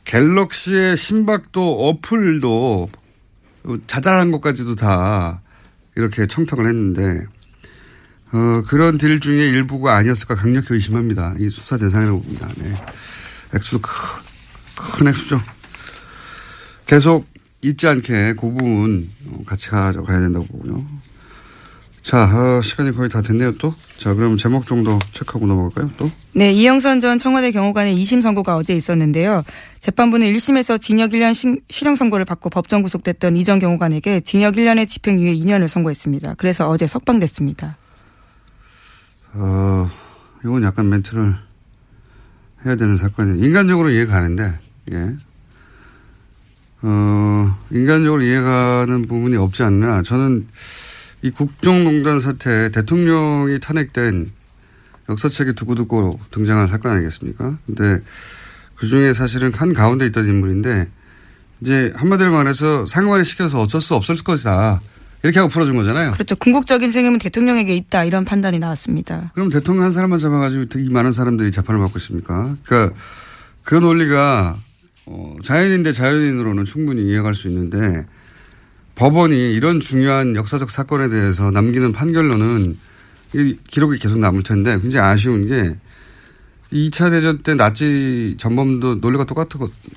[0.04, 2.90] 갤럭시의 심박도 어플도
[3.86, 5.40] 자잘한 것까지도 다
[5.96, 7.26] 이렇게 청탁을 했는데
[8.32, 11.34] 어, 그런 딜 중에 일부가 아니었을까 강력히 의심합니다.
[11.38, 12.48] 이 수사 대상이라고 봅니다.
[12.58, 12.74] 네.
[13.54, 13.92] 액수도 큰,
[14.76, 15.40] 큰 액수죠.
[16.86, 17.26] 계속
[17.62, 20.84] 잊지 않게 그 부분 어, 같이 가져가야 된다고 보고요.
[22.02, 23.74] 자, 어, 시간이 거의 다 됐네요, 또.
[23.98, 26.08] 자, 그럼 제목 정도 체크하고 넘어갈까요, 또?
[26.34, 29.42] 네, 이영선 전 청와대 경호관의 2심 선고가 어제 있었는데요.
[29.80, 35.34] 재판부는 1심에서 징역 1년 신- 실형 선고를 받고 법정 구속됐던 이전 경호관에게 징역 1년의 집행유예
[35.34, 36.34] 2년을 선고했습니다.
[36.34, 37.76] 그래서 어제 석방됐습니다.
[39.32, 39.90] 어,
[40.44, 41.34] 이건 약간 멘트를
[42.64, 43.44] 해야 되는 사건이에요.
[43.44, 44.58] 인간적으로 이해가 가는데,
[44.92, 45.16] 예.
[46.88, 50.02] 어, 인간적으로 이해가는 부분이 없지 않나.
[50.02, 50.46] 저는
[51.22, 54.30] 이 국정농단 사태 대통령이 탄핵된
[55.08, 57.58] 역사책에 두고두고 등장한 사건 아니겠습니까?
[57.66, 58.04] 근데
[58.76, 60.88] 그 중에 사실은 한 가운데 있던 인물인데
[61.60, 64.80] 이제 한마디로 말해서 상관이 시켜서 어쩔 수 없을 것이다.
[65.24, 66.12] 이렇게 하고 풀어준 거잖아요.
[66.12, 66.36] 그렇죠.
[66.36, 68.04] 궁극적인 책임은 대통령에게 있다.
[68.04, 69.32] 이런 판단이 나왔습니다.
[69.34, 72.54] 그럼 대통령 한 사람만 잡아가지고 이 많은 사람들이 재판을 받고 있습니까?
[72.62, 72.96] 그러니까
[73.64, 74.58] 그 논리가
[75.06, 78.06] 어, 자연인 대 자연인으로는 충분히 이해할 수 있는데
[78.96, 82.76] 법원이 이런 중요한 역사적 사건에 대해서 남기는 판결로는
[83.34, 85.76] 이 기록이 계속 남을 텐데 굉장히 아쉬운 게
[86.72, 89.48] 2차 대전 때 나치 전범도 논리가 똑같,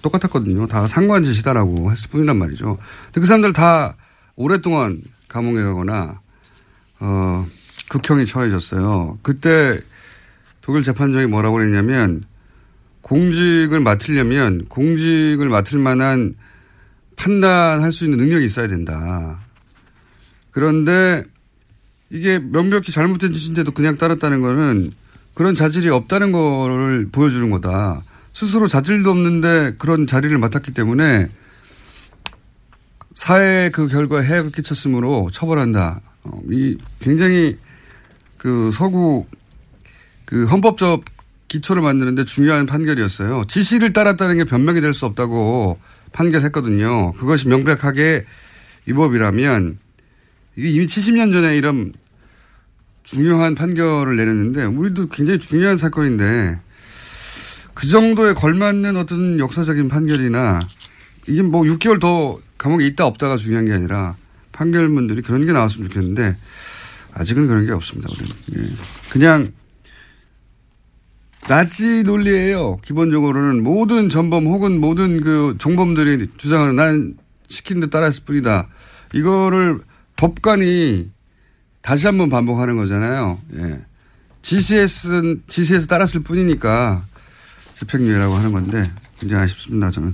[0.01, 0.67] 똑같았거든요.
[0.67, 2.77] 다 상관 짓이다라고 했을 뿐이란 말이죠.
[3.05, 3.95] 근데 그 사람들 다
[4.35, 6.19] 오랫동안 감옥에 가거나
[6.99, 7.47] 어,
[7.89, 9.17] 극형이 처해졌어요.
[9.23, 9.79] 그때
[10.61, 12.23] 독일 재판정이 뭐라고 그랬냐면
[13.09, 16.35] 공직을 맡으려면 공직을 맡을 만한
[17.15, 19.39] 판단할 수 있는 능력이 있어야 된다.
[20.51, 21.23] 그런데
[22.11, 24.91] 이게 명백히 잘못된 짓인데도 그냥 따랐다는 거는
[25.33, 28.03] 그런 자질이 없다는 거를 보여주는 거다.
[28.33, 31.29] 스스로 자질도 없는데 그런 자리를 맡았기 때문에
[33.15, 36.01] 사회에 그 결과에 해악을 끼쳤으므로 처벌한다.
[36.25, 37.57] 어, 이 굉장히
[38.37, 39.25] 그 서구
[40.25, 41.18] 그 헌법적
[41.49, 43.43] 기초를 만드는데 중요한 판결이었어요.
[43.47, 45.77] 지시를 따랐다는 게 변명이 될 수 없다고
[46.13, 47.13] 판결했거든요.
[47.13, 48.25] 그것이 명백하게
[48.85, 49.77] 위법이라면
[50.55, 51.93] 이미 70년 전에 이런
[53.03, 56.59] 중요한 판결을 내렸는데 우리도 굉장히 중요한 사건인데
[57.73, 60.59] 그 정도에 걸맞는 어떤 역사적인 판결이나
[61.27, 64.15] 이게 뭐 6개월 더 감옥에 있다 없다가 중요한 게 아니라
[64.51, 66.37] 판결문들이 그런 게 나왔으면 좋겠는데
[67.13, 68.09] 아직은 그런 게 없습니다.
[68.11, 68.35] 우리는.
[68.57, 68.75] 예.
[69.09, 69.51] 그냥
[71.49, 72.77] 나치 논리예요.
[72.83, 78.67] 기본적으로는 모든 전범 혹은 모든 그 종범들이 주장하는 난 시킨 데 따랐을 뿐이다.
[79.15, 79.79] 이거를
[80.15, 81.09] 법관이
[81.81, 83.39] 다시 한번 반복하는 거잖아요.
[83.55, 83.81] 예.
[84.43, 87.03] GCS는 GCS 따랐을 뿐이니까
[87.73, 89.89] 집행유예라고 하는 건데 굉장히 아쉽습니다.
[89.89, 90.13] 저는.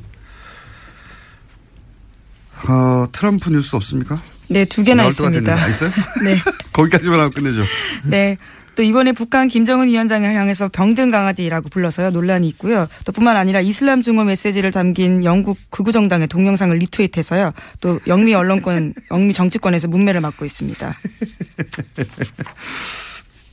[2.70, 4.22] 어, 트럼프 뉴스 없습니까?
[4.48, 5.54] 네, 두 개나 있습니다.
[5.54, 5.92] 아, 있어요?
[6.24, 6.40] 네.
[6.72, 7.62] 거기까지만 하고 끝내죠.
[8.06, 8.38] 네.
[8.76, 12.88] 또 이번에 북한 김정은 위원장을 향해서 병든 강아지라고 불러서요 논란이 있고요.
[13.06, 17.54] 또 뿐만 아니라 이슬람 증오 메시지를 담긴 영국 극우 정당의 동영상을 리트윗해서요.
[17.80, 20.94] 또 영미 언론권, 영미 정치권에서 문매를 맞고 있습니다.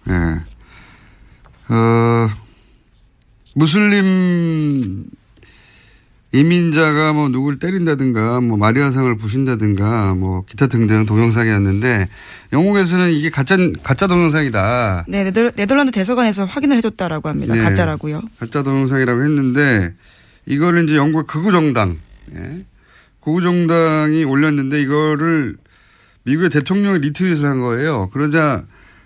[0.08, 0.12] 예.
[1.72, 2.28] 어,
[3.54, 5.04] 무슬림
[6.34, 12.08] 이민자가 뭐 누굴 때린다든가 뭐 마리아상을 부신다든가 뭐 기타 등등 동영상이었는데
[12.54, 15.04] 영국에서는 이게 가짜 가짜 동영상이다.
[15.08, 17.54] 네, 네덜, 네덜 란드 대사관에서 확인을 해줬다라고 합니다.
[17.54, 17.60] 네.
[17.60, 18.22] 가짜라고요.
[18.38, 19.94] 가짜 동영상이라고 했는데
[20.46, 21.98] 이거를 이제 영국 극우 정당,
[22.34, 22.64] 예.
[23.20, 25.56] 극우 정당이 올렸는데 이거를
[26.24, 28.08] 미국의 대통령이 리트윗을 한 거예요.
[28.10, 28.64] 그러자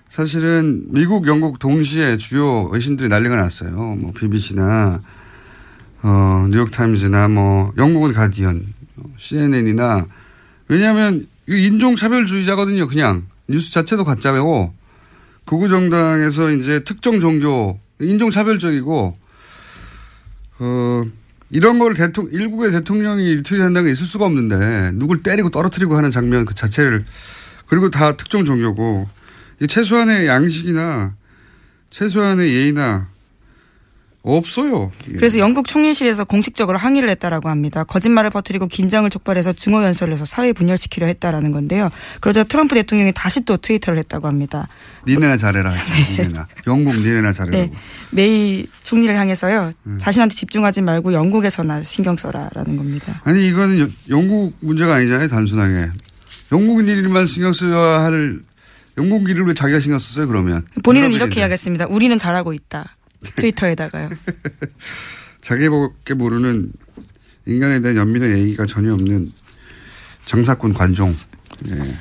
[0.08, 3.72] 사실은 미국, 영국 동시에 주요 외신들이 난리가 났어요.
[3.72, 5.00] 뭐 BBC나
[6.08, 8.64] 어, 뉴욕타임즈나 뭐 영국은 가디언,
[9.16, 10.06] CNN이나
[10.68, 12.86] 왜냐하면 인종차별주의자거든요.
[12.86, 14.72] 그냥 뉴스 자체도 가짜고
[15.46, 19.18] 극우 정당에서 이제 특정 종교 인종차별적이고
[20.60, 21.04] 어
[21.50, 26.44] 이런 걸 대통령 일국의 대통령이 트윗한다는 게 있을 수가 없는데 누굴 때리고 떨어뜨리고 하는 장면
[26.44, 27.04] 그 자체를
[27.66, 29.08] 그리고 다 특정 종교고
[29.60, 31.14] 이 최소한의 양식이나
[31.90, 33.08] 최소한의 예의나
[34.26, 34.90] 없어요.
[35.16, 37.84] 그래서 영국 총리실에서 공식적으로 항의를 했다라고 합니다.
[37.84, 41.90] 거짓말을 퍼뜨리고 긴장을 촉발해서 증오 연설을 해서 사회 분열시키려 했다라는 건데요.
[42.20, 44.68] 그러자 트럼프 대통령이 다시 또 트위터를 했다고 합니다.
[45.06, 45.74] 니네나 잘해라.
[46.10, 46.48] 니네나.
[46.66, 47.56] 영국 니네나 잘해라.
[47.56, 47.72] 네.
[48.10, 49.70] 메이 총리를 향해서요.
[49.98, 53.20] 자신한테 집중하지 말고 영국에서나 신경 써라라는 겁니다.
[53.24, 55.28] 아니 이거는 여- 영국 문제가 아니잖아요.
[55.28, 55.90] 단순하게.
[56.52, 58.40] 영국인 일만 신경 써야 할
[58.98, 60.66] 영국 일을 왜 자기가 신경 썼어요 그러면.
[60.82, 61.12] 본인은.
[61.12, 61.86] 이렇게 이야기했습니다.
[61.88, 62.95] 우리는 잘하고 있다.
[63.22, 64.10] 트위터에다가요.
[65.40, 66.72] 자기밖에 모르는
[67.46, 69.32] 인간에 대한 연민의 예의가 전혀 없는
[70.26, 71.16] 장사꾼 관종.
[71.68, 71.96] 예.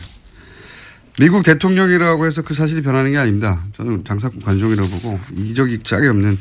[1.19, 3.63] 미국 대통령이라고 해서 그 사실이 변하는 게 아닙니다.
[3.73, 6.38] 저는 장사꾼 관종이라고 보고 이적이 짝이 없는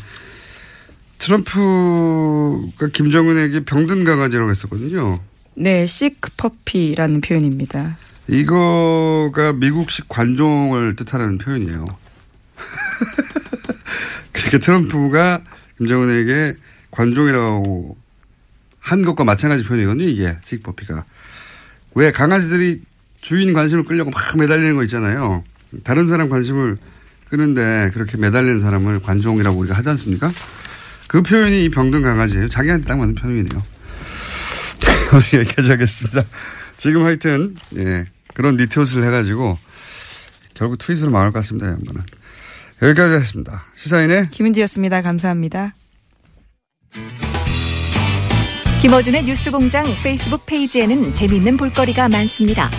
[1.18, 5.20] 트럼프가 김정은에게 병든 강아지라고 했었거든요.
[5.56, 7.98] 네, 시크퍼피라는 표현입니다.
[8.26, 11.86] 이거가 미국식 관종을 뜻하는 표현이에요.
[14.34, 15.42] 그러니까 트럼프가
[15.78, 16.56] 김정은에게
[16.90, 17.96] 관종이라고
[18.78, 20.04] 한 것과 마찬가지 표현이거든요.
[20.04, 21.04] 이게 식버피가.
[21.94, 22.82] 왜 강아지들이
[23.20, 25.42] 주인 관심을 끌려고 막 매달리는 거 있잖아요.
[25.82, 26.76] 다른 사람 관심을
[27.30, 30.30] 끄는데 그렇게 매달리는 사람을 관종이라고 우리가 하지 않습니까?
[31.06, 32.48] 그 표현이 이 병든 강아지예요.
[32.48, 33.62] 자기한테 딱 맞는 표현이네요.
[35.12, 36.22] 오늘 여기까지 하겠습니다.
[36.76, 39.58] 지금 하여튼 예, 그런 니트옷을 해가지고
[40.54, 41.68] 결국 트윗으로 망할 것 같습니다.
[41.68, 42.02] 이 양반은.
[42.84, 43.64] 여기까지 하겠습니다.
[43.76, 45.00] 시사인의 김은지였습니다.
[45.00, 45.74] 감사합니다.
[48.82, 52.70] 김어준의 뉴스공장 페이스북 페이지에는 재미있는 볼거리가 많습니다.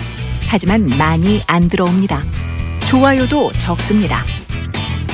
[0.46, 2.22] 하지만 많이 안 들어옵니다.
[2.88, 4.24] 좋아요도 적습니다.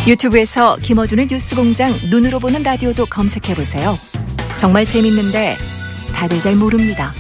[0.07, 3.95] 유튜브에서 김어준의 뉴스공장 눈으로 보는 라디오도 검색해보세요.
[4.59, 5.57] 정말 재밌는데
[6.15, 7.15] 다들 잘 모릅니다.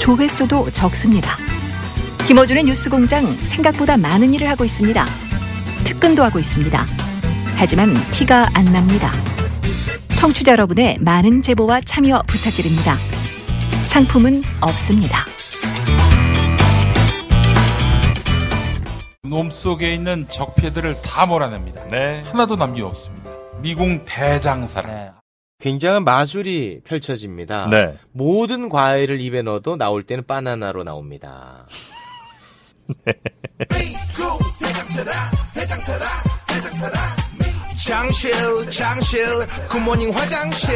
[0.00, 1.36] 조회수도 적습니다.
[2.26, 5.27] 김어준의 뉴스공장 생각보다 많은 일을 하고 있습니다.
[5.88, 6.84] 특근도 하고 있습니다.
[7.56, 9.10] 하지만 티가 안 납니다.
[10.18, 12.94] 청취자 여러분의 많은 제보와 참여 부탁드립니다.
[13.86, 15.24] 상품은 없습니다.
[19.22, 21.84] 놈 속에 있는 적폐들을 다 몰아냅니다.
[22.24, 23.30] 하나도 남김없습니다.
[23.62, 25.14] 미궁 대장사랑.
[25.58, 27.66] 굉장한 마술이 펼쳐집니다.
[27.70, 27.94] 네.
[28.12, 31.66] 모든 과일을 입에 넣어도 나올 때는 바나나로 나옵니다.
[37.86, 39.26] 장실 장실
[39.68, 40.74] 굿모닝 화장실.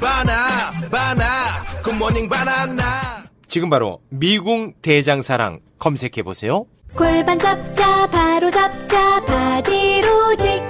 [0.00, 3.24] 바나 바나 굿모닝 바나나.
[3.46, 6.66] 지금 바로 미궁 대장사랑 검색해 보세요.
[6.96, 10.62] 골반 잡자 바로 잡자 바디로직.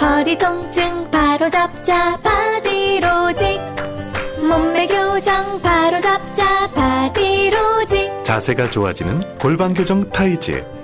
[0.00, 3.60] 허리 통증 바로 잡자 바디로직.
[4.48, 8.24] 몸매 교정 바로 잡자 바디로직.
[8.24, 10.83] 자세가 좋아지는 골반 교정 타이즈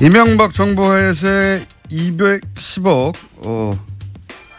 [0.00, 3.14] 이명박 정부 하에서의 210억
[3.46, 3.86] 어,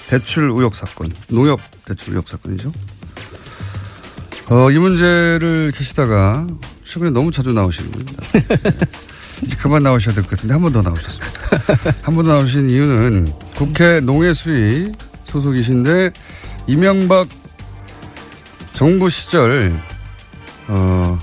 [0.07, 2.71] 대출 의혹 사건, 농협 대출 의혹 사건이죠.
[4.49, 6.45] 어, 이 문제를 계시다가
[6.83, 8.23] 최근에 너무 자주 나오시는 겁니다.
[9.43, 11.41] 이제 그만 나오셔야 될 것 같은데 한 번 더 나오셨습니다.
[12.03, 14.91] 한 번 더 나오신 이유는 국회 농해수위
[15.23, 16.11] 소속이신데
[16.67, 17.27] 이명박
[18.73, 19.81] 정부 시절
[20.67, 21.17] 어,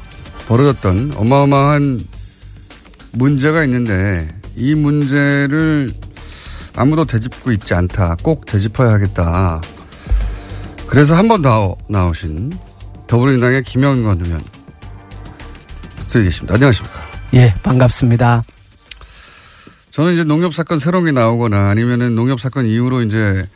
[0.49, 2.01] 벌어졌던 어마어마한
[3.13, 5.91] 문제가 있는데 이 문제를
[6.77, 8.17] 아무도 되짚고 있지 않다.
[8.23, 9.61] 꼭 되짚어야 하겠다.
[10.87, 12.53] 그래서 한 번 더 나오신
[13.07, 14.43] 더불어민주당의 김영건 의원
[15.99, 16.55] 스튜디오에 계십니다.
[16.55, 17.01] 안녕하십니까.
[17.35, 18.43] 예, 반갑습니다.
[19.91, 23.47] 저는 이제 농협 사건 새로운 게 나오거나 아니면은 농협 사건 이후로 이제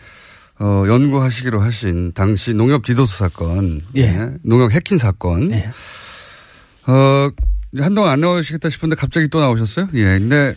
[0.59, 4.31] 어, 연구하시기로 하신 당시 농협 디도스 사건, 예.
[4.45, 5.53] 농협 해킹 사건,
[6.87, 7.29] 어,
[7.73, 9.89] 이제 한동안 안 나오시겠다 싶은데 갑자기 또 나오셨어요?
[9.95, 10.19] 예.
[10.19, 10.57] 근데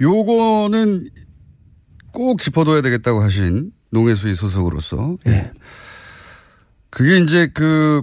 [0.00, 1.08] 요거는
[2.12, 5.16] 꼭 짚어둬야 되겠다고 하신 농해수위 소속으로서.
[5.26, 5.52] 예.
[6.90, 8.02] 그게 이제 그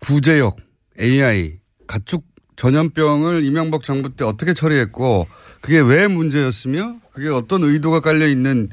[0.00, 0.56] 구제역,
[1.00, 2.24] AI, 가축
[2.56, 5.28] 전염병을 이명박 정부 때 어떻게 처리했고
[5.60, 8.68] 그게 왜 문제였으며 그게 어떤 의도가 깔려 있는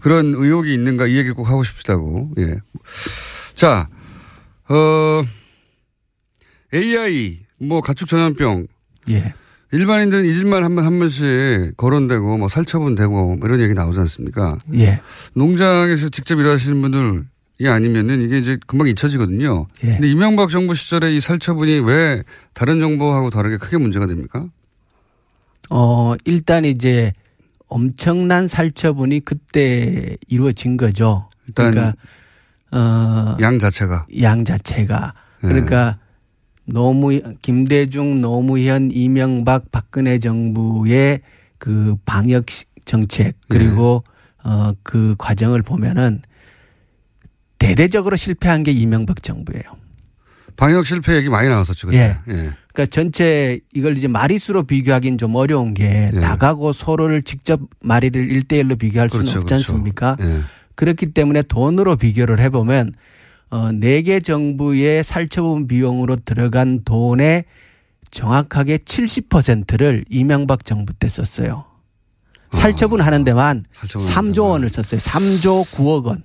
[0.00, 2.30] 그런 의혹이 있는가 이 얘기를 꼭 하고 싶다고.
[2.38, 2.56] 예.
[3.54, 3.88] 자,
[4.68, 5.22] 어,
[6.72, 8.66] AI, 뭐 가축 전염병.
[9.10, 9.34] 예.
[9.72, 14.58] 일반인들은 잊을만 하면 한 번씩 거론되고 뭐 살처분되고 뭐 이런 얘기 나오지 않습니까?
[14.74, 15.00] 예.
[15.34, 19.66] 농장에서 직접 일하시는 분들이 아니면은 이게 이제 금방 잊혀지거든요.
[19.84, 19.92] 예.
[19.92, 24.46] 근데 이명박 정부 시절에 이 살처분이 왜 다른 정부하고 다르게 크게 문제가 됩니까?
[25.68, 27.12] 어, 일단 이제
[27.68, 31.28] 엄청난 살처분이 그때 이루어진 거죠.
[31.46, 31.96] 일단 그러니까
[32.72, 35.46] 어, 양 자체가 양 자체가 예.
[35.46, 35.98] 그러니까
[36.64, 41.20] 노무 김대중 노무현 이명박 박근혜 정부의
[41.58, 44.04] 그 방역 시- 정책 그리고
[44.42, 46.22] 어그 과정을 보면은
[47.58, 49.62] 대대적으로 실패한 게 이명박 정부예요.
[50.56, 51.88] 방역 실패 얘기 많이 나왔었죠.
[51.88, 51.98] 그때.
[51.98, 52.32] 예.
[52.32, 52.34] 예.
[52.72, 56.20] 그러니까 전체 이걸 이제 마리수로 비교하기는 좀 어려운 게 예.
[56.20, 59.72] 닭하고 소를 직접 마리를 1대1로 비교할 수는 그렇죠, 없지 그렇죠.
[59.72, 60.16] 않습니까?
[60.20, 60.42] 예.
[60.74, 62.92] 그렇기 때문에 돈으로 비교를 해보면
[63.50, 67.44] 어, 4개 정부의 살처분 비용으로 들어간 돈의
[68.10, 71.64] 정확하게 70%를 이명박 정부 때 썼어요.
[72.52, 75.00] 살처분 하는 데만 아, 살처분 3조 원을 썼어요.
[75.00, 76.22] 3조 9억 원.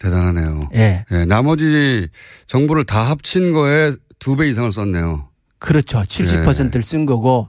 [0.00, 0.68] 대단하네요.
[0.74, 1.04] 예.
[1.12, 2.08] 예, 나머지
[2.46, 5.28] 정부를 다 합친 거에 두 배 이상을 썼네요.
[5.58, 6.00] 그렇죠.
[6.02, 7.48] 70%를 쓴 거고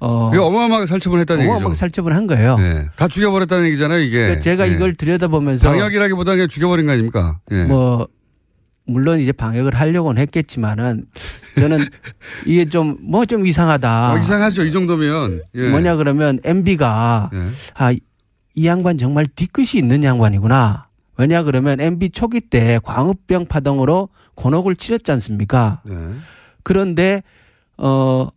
[0.00, 1.78] 어 이게 어마어마하게 살처분 했다는 어마어마하게 얘기죠.
[1.78, 2.56] 살처분 한 거예요.
[2.60, 2.88] 예.
[2.96, 4.18] 다 죽여버렸다는 얘기잖아요, 이게.
[4.18, 4.72] 그러니까 제가 예.
[4.74, 7.38] 이걸 들여다보면서 방역이라기보다 그냥 죽여버린 거 아닙니까?
[7.52, 7.64] 예.
[7.64, 8.06] 뭐
[8.86, 11.06] 물론 이제 방역을 하려고는 했겠지만은
[11.58, 11.78] 저는
[12.46, 14.12] 이게 좀 뭐좀 이상하다.
[14.12, 15.42] 어, 이상하죠, 이 정도면.
[15.54, 15.70] 예.
[15.70, 17.48] 뭐냐 그러면 MB가 예.
[17.74, 20.88] 아, 이 양반 정말 뒤끝이 있는 양반이구나.
[21.16, 25.80] 왜냐 그러면 MB 초기 때 광우병 파동으로 곤혹을 치렀지 않습니까?
[25.84, 25.94] 네.
[26.64, 27.22] 그런데
[27.76, 28.28] 어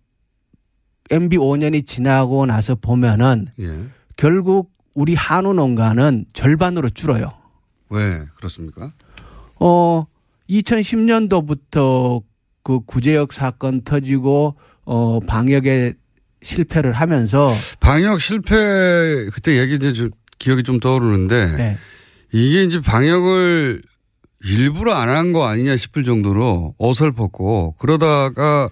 [1.10, 3.86] MB 5년이 지나고 나서 보면은 예.
[4.16, 7.32] 결국 우리 한우 농가는 절반으로 줄어요.
[7.90, 8.92] 왜 그렇습니까?
[9.60, 10.06] 어
[10.50, 12.24] 2010년도부터
[12.64, 14.56] 그 구제역 사건 터지고
[14.86, 15.94] 어 방역에
[16.42, 18.56] 실패를 하면서 방역 실패
[19.34, 21.78] 그때 얘기 이제 좀 기억이 좀 떠오르는데 네.
[22.32, 23.82] 이게 이제 방역을
[24.44, 28.70] 일부러 안 한 거 아니냐 싶을 정도로 어설펐고 그러다가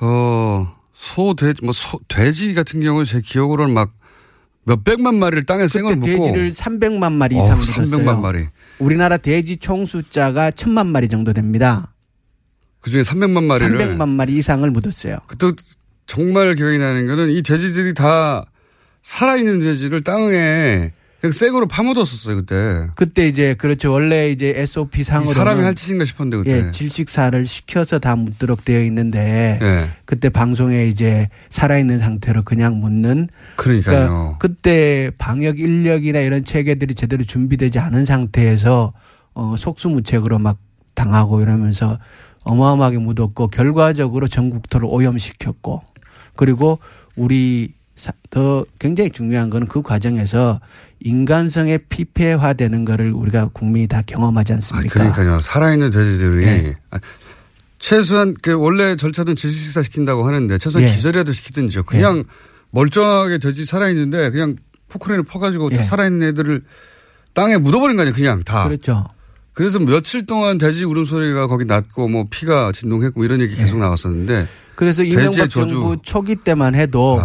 [0.00, 3.92] 어 소 돼지 뭐 소, 돼지 같은 경우 제 기억으로는 막
[4.66, 7.84] 몇 백만 마리를 땅에 생을 묻고 돼지를 300만 마리 이상 어우, 묻었어요.
[8.04, 8.46] 300만 마리.
[8.80, 11.94] 우리나라 돼지 총 숫자가 1000만 마리 정도 됩니다.
[12.80, 15.18] 그중에 300만 마리를 300만 마리 이상을 묻었어요.
[15.28, 15.52] 그때
[16.06, 18.44] 정말 기억이 나는 거는 이 돼지들이 다
[19.02, 20.90] 살아있는 돼지를 땅에
[21.32, 22.88] 생으로 파묻었었어요 그때.
[22.96, 23.92] 그때 이제 그렇죠.
[23.92, 26.66] 원래 이제 SOP 상으로 사람이 할 짓인가 싶었는데 그때.
[26.68, 29.90] 예, 질식사를 시켜서 다 묻도록 되어 있는데 예.
[30.04, 34.06] 그때 방송에 이제 살아있는 상태로 그냥 묻는 그러니까요.
[34.08, 38.92] 그러니까 그때 방역 인력이나 이런 체계들이 제대로 준비되지 않은 상태에서
[39.34, 40.58] 어, 속수무책으로 막
[40.94, 41.98] 당하고 이러면서
[42.44, 45.82] 어마어마하게 묻었고 결과적으로 전국토를 오염시켰고
[46.36, 46.78] 그리고
[47.16, 50.60] 우리 사- 더 굉장히 중요한 거는 그 과정에서
[51.06, 54.92] 인간성의 피폐화되는 거를 우리가 국민이 다 경험하지 않습니까?
[54.92, 55.38] 그러니까요.
[55.38, 56.76] 살아있는 돼지들이 네.
[56.90, 56.98] 아,
[57.78, 60.92] 최소한 그 원래 절차는 질식사 시킨다고 하는데 최소한 예.
[60.92, 61.84] 기절이라도 시키든지요.
[61.84, 62.24] 그냥
[62.70, 64.56] 멀쩡하게 돼지 살아있는데 그냥
[64.88, 65.82] 포크레인을 퍼가지고 다 예.
[65.82, 66.62] 살아있는 애들을
[67.34, 68.14] 땅에 묻어버린 거 아니에요.
[68.14, 68.64] 그냥 다.
[68.64, 69.04] 그렇죠.
[69.56, 75.02] 그래서 며칠 동안 돼지 울음소리가 거기 났고 뭐 피가 진동했고 이런 얘기 계속 나왔었는데 그래서
[75.02, 75.48] 이명박.
[75.48, 77.18] 정부 초기 때만 해도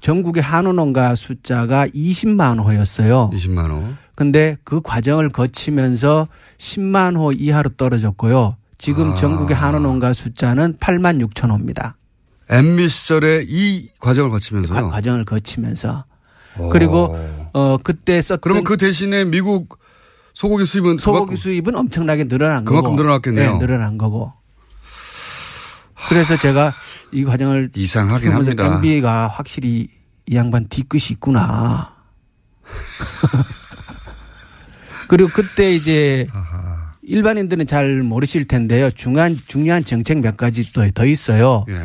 [0.00, 3.30] 전국의 한우 농가 숫자가 20만 호였어요.
[3.34, 3.92] 20만 호.
[4.14, 8.56] 근데 그 과정을 거치면서 10만 호 이하로 떨어졌고요.
[8.78, 9.14] 지금 아.
[9.14, 11.98] 전국의 한우 농가 숫자는 8만 6천 호입니다.
[12.48, 14.88] MB 시절에 이 과정을 거치면서요.
[14.88, 16.06] 과정을 거치면서
[16.72, 17.14] 그리고
[17.52, 19.83] 어 그때 썼던 그러면 그 대신에 미국
[20.34, 23.52] 소고기 수입은 소고기 수입은 엄청나게 늘어난 거고 그만큼 늘어났겠네요.
[23.54, 24.32] 네, 늘어난 거고.
[26.08, 26.74] 그래서 제가
[27.12, 28.74] 이 과정을 이상하긴 합니다.
[28.76, 29.88] MB가 확실히
[30.26, 31.94] 이 양반 뒤끝이 있구나.
[35.08, 36.26] 그리고 그때 이제
[37.02, 38.90] 일반인들은 잘 모르실 텐데요.
[38.90, 41.64] 중요한 중요한 정책 몇 가지 또 더 있어요.
[41.68, 41.80] 예.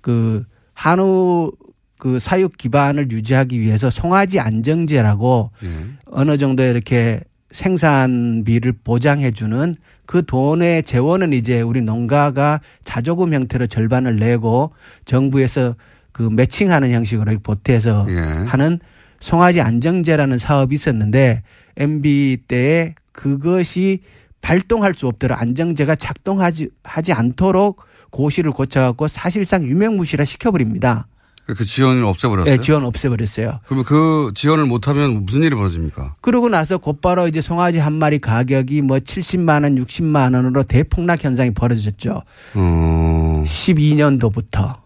[0.00, 0.44] 그
[0.74, 1.52] 한우
[1.98, 5.86] 그 사육 기반을 유지하기 위해서 송아지 안정제라고 예.
[6.06, 7.20] 어느 정도 이렇게
[7.56, 14.72] 생산비를 보장해 주는 그 돈의 재원은 이제 우리 농가가 자조금 형태로 절반을 내고
[15.06, 15.74] 정부에서
[16.12, 18.20] 그 매칭하는 형식으로 보태서 예.
[18.46, 18.78] 하는
[19.20, 21.42] 송아지 안정제라는 사업이 있었는데
[21.78, 24.00] MB 때에 그것이
[24.42, 27.80] 발동할 수 없도록 안정제가 작동하지 하지 않도록
[28.10, 31.08] 고시를 고쳐갖고 사실상 유명무실화 시켜버립니다.
[31.46, 32.56] 그 지원을 없애버렸어요.
[32.56, 33.60] 네, 지원 없애버렸어요.
[33.66, 36.16] 그러면 그 지원을 못하면 무슨 일이 벌어집니까?
[36.20, 41.52] 그러고 나서 곧바로 이제 송아지 한 마리 가격이 뭐 70만 원, 60만 원으로 대폭락 현상이
[41.54, 42.22] 벌어졌죠.
[42.54, 43.44] 어.
[43.46, 44.80] 12년도부터.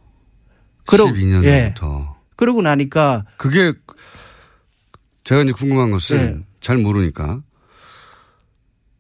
[0.87, 1.45] 그러- 12년도부터.
[1.45, 1.75] 예.
[2.37, 3.73] 그러고 나니까 그게
[5.25, 6.45] 제가 이제 궁금한 것은 네.
[6.61, 7.41] 잘 모르니까.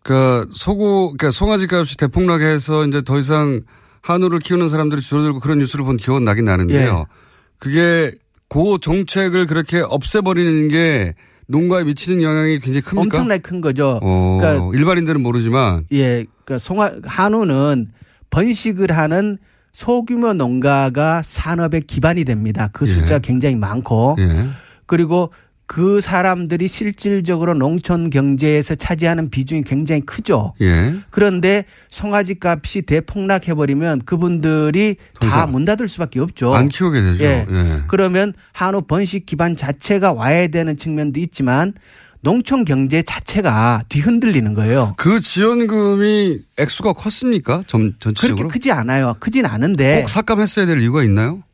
[0.02, 3.60] 그러니까 소고, 그러니까 송아지 값이 대폭락해서 이제 더 이상
[4.02, 7.06] 한우를 키우는 사람들이 줄어들고 그런 뉴스를 본 기억은 나긴 나는데요.
[7.08, 7.29] 예.
[7.60, 8.12] 그게
[8.48, 11.14] 그 정책을 그렇게 없애버리는 게
[11.46, 13.02] 농가에 미치는 영향이 굉장히 큽니까?
[13.02, 14.00] 엄청나게 큰 거죠.
[14.02, 17.88] 어, 그러니까 일반인들은 모르지만 예, 그러니까 송아 한우는
[18.30, 19.38] 번식을 하는
[19.72, 22.68] 소규모 농가가 산업의 기반이 됩니다.
[22.72, 22.92] 그 예.
[22.92, 24.48] 숫자가 굉장히 많고 예.
[24.86, 25.32] 그리고
[25.72, 30.52] 그 사람들이 실질적으로 농촌 경제에서 차지하는 비중이 굉장히 크죠.
[30.60, 30.96] 예.
[31.10, 36.56] 그런데 송아지 값이 대폭락해 버리면 그분들이 더다문 닫을 수밖에 없죠.
[36.56, 37.24] 안 키우게 되죠.
[37.24, 37.46] 예.
[37.48, 37.82] 예.
[37.86, 41.74] 그러면 한우 번식 기반 자체가 와야 되는 측면도 있지만
[42.20, 44.94] 농촌 경제 자체가 뒤흔들리는 거예요.
[44.96, 47.62] 그 지원금이 액수가 컸습니까?
[47.68, 48.48] 전, 전체적으로?
[48.48, 49.14] 그렇게 크지 않아요.
[49.20, 50.00] 크진 않은데.
[50.00, 51.44] 꼭 삭감했어야 될 이유가 있나요?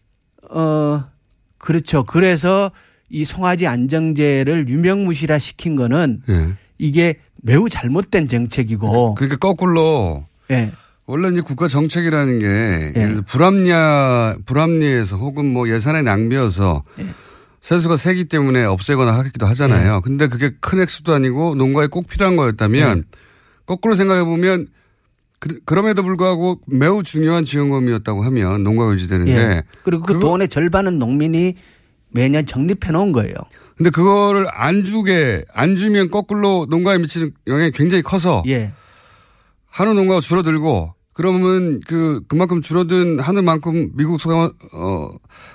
[0.49, 1.05] 어,
[1.59, 2.05] 그렇죠.
[2.05, 2.73] 그래서
[3.09, 6.55] 이 송아지 안정제를 유명무실화 시킨 거는 예.
[6.79, 9.15] 이게 매우 잘못된 정책이고.
[9.15, 10.73] 그러니까 거꾸로 예.
[11.07, 17.07] 원래 이제 국가 정책이라는 게 예를 들어 불합리하 불합리해서 혹은 뭐 예산의 낭비여서 예.
[17.61, 20.01] 세수가 세기 때문에 없애거나 하기도 하잖아요.
[20.03, 23.05] 근데 그게 큰 액수도 아니고 농가에 꼭 필요한 거였다면
[23.67, 24.69] 거꾸로 생각해 보면
[25.39, 29.63] 그, 그럼에도 불구하고 매우 중요한 지원금이었다고 하면 농가가 유지되는데 예.
[29.83, 31.55] 그리고 그 돈의 절반은 농민이
[32.11, 33.35] 매년 적립해 놓은 거예요.
[33.77, 38.73] 근데 그거를 안 주게 안 주면 거꾸로 농가에 미치는 영향이 굉장히 커서 예.
[39.67, 45.11] 한우 농가가 줄어들고 그러면 그 그만큼 줄어든 한우만큼 미국 소 어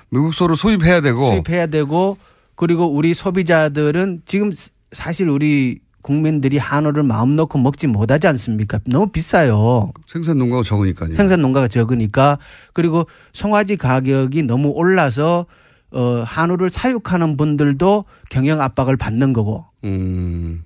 [0.10, 2.18] 미국 소를 소입해야 되고 수입해야 되고
[2.56, 4.52] 그리고 우리 소비자들은 지금
[4.92, 8.80] 사실 우리 국민들이 한우를 마음 놓고 먹지 못하지 않습니까?
[8.88, 9.92] 너무 비싸요.
[10.08, 11.16] 생산 농가가 적으니까요.
[11.16, 12.40] 생산 농가가 적으니까
[12.74, 15.46] 그리고 송아지 가격이 너무 올라서
[15.92, 19.66] 어 한우를 사육하는 분들도 경영 압박을 받는 거고.
[19.84, 20.64] 음.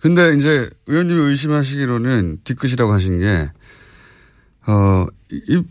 [0.00, 3.50] 근데 이제 의원님이 의심하시기로는 뒤끝이라고 하신 게,
[4.66, 5.62] 어, 이,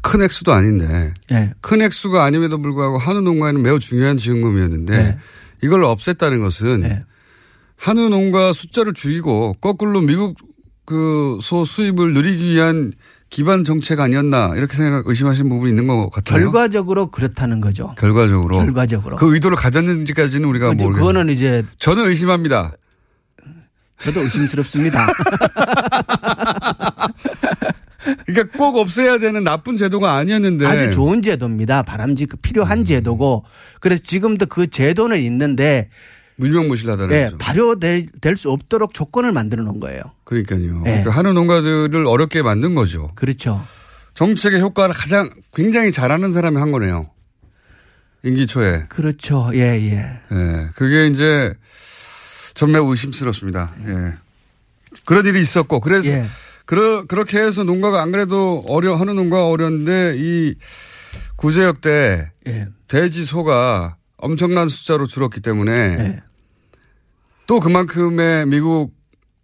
[0.00, 1.52] 큰 액수도 아닌데, 예.
[1.60, 5.18] 큰 액수가 아님에도 불구하고 한우 농가에는 매우 중요한 지원금이었는데, 네.
[5.62, 7.04] 이걸 없앴다는 것은
[7.76, 10.36] 한우 농가 숫자를 줄이고 거꾸로 미국
[10.84, 12.92] 그 소 수입을 늘리기 위한
[13.32, 16.38] 기반 정책 아니었나 이렇게 생각 의심하시는 부분이 있는 것 같아요.
[16.38, 17.94] 결과적으로 그렇다는 거죠.
[17.98, 18.58] 결과적으로.
[18.58, 19.16] 결과적으로.
[19.16, 20.84] 그 의도를 가졌는지까지는 우리가 그죠.
[20.84, 21.06] 모르겠어요.
[21.08, 22.72] 그거는 이제 저는 의심합니다.
[24.00, 25.06] 저도 의심스럽습니다.
[28.26, 31.84] 그러니까 꼭 없애야 되는 나쁜 제도가 아니었는데 아주 좋은 제도입니다.
[31.84, 32.84] 바람직 필요한 음.
[32.84, 33.46] 제도고
[33.80, 35.88] 그래서 지금도 그 제도는 있는데
[36.42, 37.38] 무명무실하다는 예, 거죠.
[37.38, 40.02] 발효될 수 없도록 조건을 만들어 놓은 거예요.
[40.24, 40.80] 그러니까요.
[40.80, 40.90] 네.
[40.90, 43.10] 그러니까 하는 농가들을 어렵게 만든 거죠.
[43.14, 43.62] 그렇죠.
[44.14, 47.10] 정책의 효과를 가장 굉장히 잘하는 사람이 한 거네요.
[48.24, 48.84] 임기 초에.
[48.88, 49.50] 그렇죠.
[49.54, 50.20] 예, 예.
[50.32, 50.68] 예.
[50.74, 51.54] 그게 이제
[52.54, 53.72] 전 매우 의심스럽습니다.
[53.86, 54.14] 예.
[55.06, 56.24] 그런 일이 있었고 그래서 예.
[56.66, 60.54] 그러, 그렇게 해서 농가가 안 그래도 어려 하는 농가가 어려운데 이
[61.36, 62.68] 구제역 때 예.
[62.88, 66.22] 돼지 소가 엄청난 숫자로 줄었기 때문에 예.
[67.52, 68.94] 또 그만큼의 미국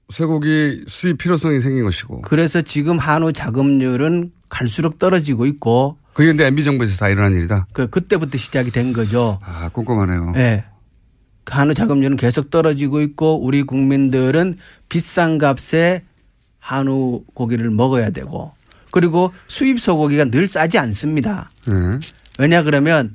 [0.08, 6.64] 쇠고기 수입 필요성이 생긴 것이고 그래서 지금 한우 자급률은 갈수록 떨어지고 있고 그게 근데 MB
[6.64, 7.66] 정부에서 다 일어난 일이다.
[7.74, 9.38] 그 그때부터 시작이 된 거죠.
[9.42, 10.32] 아 꼼꼼하네요.
[10.36, 10.64] 예.
[11.44, 14.56] 한우 자급률은 계속 떨어지고 있고 우리 국민들은
[14.88, 16.02] 비싼 값에
[16.60, 18.54] 한우 고기를 먹어야 되고
[18.90, 21.50] 그리고 수입 소고기가 늘 싸지 않습니다.
[21.68, 22.00] 예.
[22.38, 23.14] 왜냐 그러면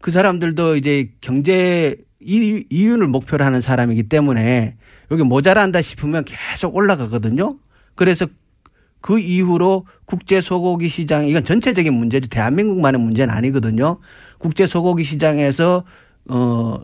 [0.00, 4.76] 그 사람들도 이제 경제 이- 이윤을 목표로 하는 사람이기 때문에
[5.10, 7.56] 여기 모자란다 싶으면 계속 올라가거든요.
[7.94, 8.26] 그래서
[9.00, 13.98] 그 이후로 국제 소고기 시장 이건 전체적인 문제지 대한민국만의 문제는 아니거든요.
[14.38, 15.84] 국제 소고기 시장에서
[16.28, 16.80] 어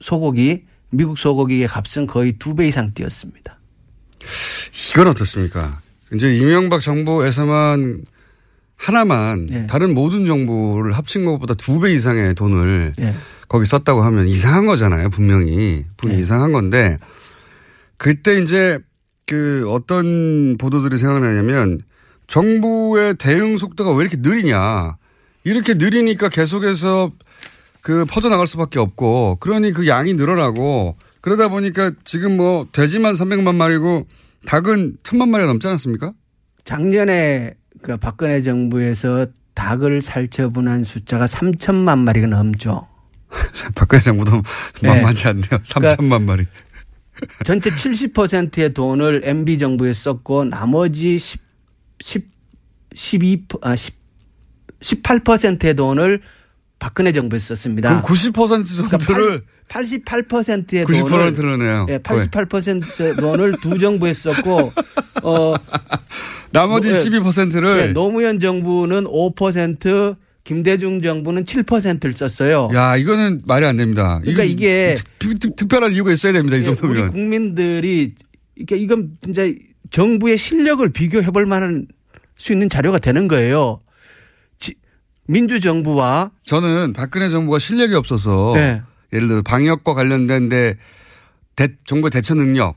[0.00, 3.58] 소고기 미국 소고기의 값은 거의 두 배 이상 뛰었습니다.
[4.92, 5.80] 이건 어떻습니까?
[6.14, 8.04] 이제 이명박 정부에서만
[8.76, 9.66] 하나만 네.
[9.66, 13.14] 다른 모든 정부를 합친 것보다 두 배 이상의 돈을 예.
[13.48, 15.10] 거기 썼다고 하면 이상한 거잖아요.
[15.10, 15.84] 분명히.
[15.96, 16.22] 분명히 네.
[16.22, 16.98] 이상한 건데
[17.96, 18.78] 그때 이제
[19.26, 21.80] 그 어떤 보도들이 생각나냐면
[22.26, 24.96] 정부의 대응 속도가 왜 이렇게 느리냐.
[25.44, 27.12] 이렇게 느리니까 계속해서
[27.80, 34.06] 그 퍼져나갈 수밖에 없고 그러니 그 양이 늘어나고 그러다 보니까 지금 뭐 돼지만 300만 마리고
[34.44, 36.12] 닭은 1000만 마리가 넘지 않았습니까?
[36.64, 42.88] 작년에 그 박근혜 정부에서 닭을 살처분한 숫자가 3천만 마리가 넘죠.
[43.74, 44.42] 박근혜 정부도
[44.82, 44.88] 네.
[44.88, 45.50] 만만치 않네요.
[45.62, 46.46] 3천만 마리.
[47.44, 51.40] 전체 70%의 돈을 MB 정부에 썼고 나머지 10,
[52.00, 52.28] 10,
[52.94, 53.94] 12, 아, 10,
[54.80, 56.20] 18%의 돈을
[56.78, 57.88] 박근혜 정부에 썼습니다.
[57.88, 64.72] 그럼 90% 정도를 88%의 90%를 돈을 네요 예, 88%의 돈을 두 정부에 썼고
[65.22, 65.54] 어
[66.50, 70.16] 나머지 예, 12%를 예, 노무현 정부는 5%,
[70.46, 72.68] 김대중 정부는 7%를 썼어요.
[72.72, 74.20] 야, 이거는 말이 안 됩니다.
[74.20, 76.56] 그러니까 이게 특, 특, 특별한 이유가 있어야 됩니다.
[76.56, 77.10] 이 예, 우리 정도면.
[77.10, 78.14] 국민들이
[78.54, 79.42] 이게 이건 진짜
[79.90, 81.88] 정부의 실력을 비교해 볼 만한
[82.36, 83.80] 수 있는 자료가 되는 거예요.
[84.60, 84.76] 지-
[85.26, 88.82] 민주정부와 저는 박근혜 정부가 실력이 없어서 네.
[89.12, 90.76] 예를 들어 방역과 관련된데
[91.56, 92.76] 대, 정부의 대처 능력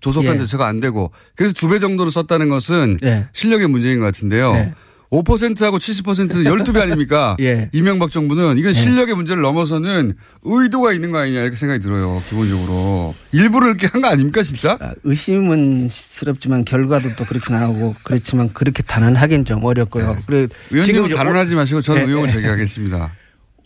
[0.00, 0.38] 조속한 예.
[0.38, 2.98] 대처가 안 되고 그래서 두 배 정도를 썼다는 것은
[3.32, 4.52] 실력의 문제인 것 같은데요.
[4.52, 4.74] 네.
[5.10, 7.36] 5%하고 70%는 12배 아닙니까?
[7.40, 7.70] 예.
[7.72, 8.72] 이명박 정부는 이건 예.
[8.74, 12.22] 실력의 문제를 넘어서는 의도가 있는 거 아니냐 이렇게 생각이 들어요.
[12.28, 13.14] 기본적으로.
[13.32, 14.78] 일부러 이렇게 한 거 아닙니까 진짜?
[15.04, 20.16] 의심은 스럽지만 결과도 또 그렇게 나오고 그렇지만 그렇게 단언하기는 좀 어렵고요.
[20.26, 20.76] 그리고 네.
[20.76, 22.32] 의원님은 이제 단언하지 마시고 저는 예, 의혹을 예.
[22.34, 23.12] 제기하겠습니다.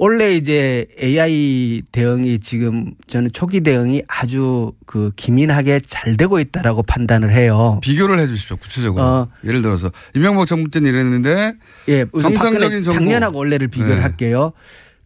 [0.03, 7.31] 원래 이제 AI 대응이 지금 저는 초기 대응이 아주 그 기민하게 잘 되고 있다라고 판단을
[7.31, 7.79] 해요.
[7.85, 8.57] 비교를 해 주십시오.
[8.57, 9.01] 구체적으로.
[9.01, 9.29] 어.
[9.45, 11.53] 예를 들어서 이명박 정부 때는 이랬는데
[11.87, 12.99] 예, 정상적인 정부.
[12.99, 14.03] 작년하고 올해를 비교를 네.
[14.03, 14.55] 할게요.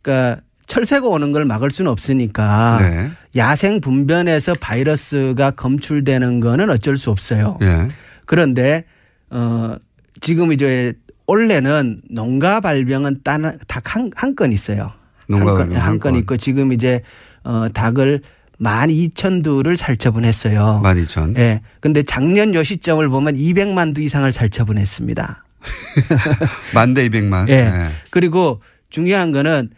[0.01, 3.11] 그러니까 철새가 오는 걸 막을 수는 없으니까 네.
[3.37, 7.59] 야생 분변에서 바이러스가 검출되는 거는 어쩔 수 없어요.
[7.61, 7.89] 예.
[8.25, 8.87] 그런데
[9.29, 9.77] 어
[10.23, 10.95] 지금 이제
[11.27, 14.93] 올해는 농가 발병은 딱한한 건 있어요.
[15.29, 16.21] 농가 한 건, 발병 한한건 건.
[16.21, 17.03] 있고 지금 이제
[17.45, 18.23] 어 닭을
[18.61, 20.81] 12,000두를 살처분했어요.
[20.83, 21.37] 12,000.
[21.37, 21.61] 예.
[21.81, 25.45] 근데 작년 요 시점을 보면 200만 두 이상을 살처분했습니다.
[26.75, 27.49] 만대 200만.
[27.49, 27.63] 예.
[27.63, 27.89] 네.
[28.11, 29.71] 그리고 중요한 거는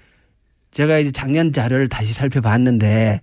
[0.71, 3.21] 제가 이제 작년 자료를 다시 살펴봤는데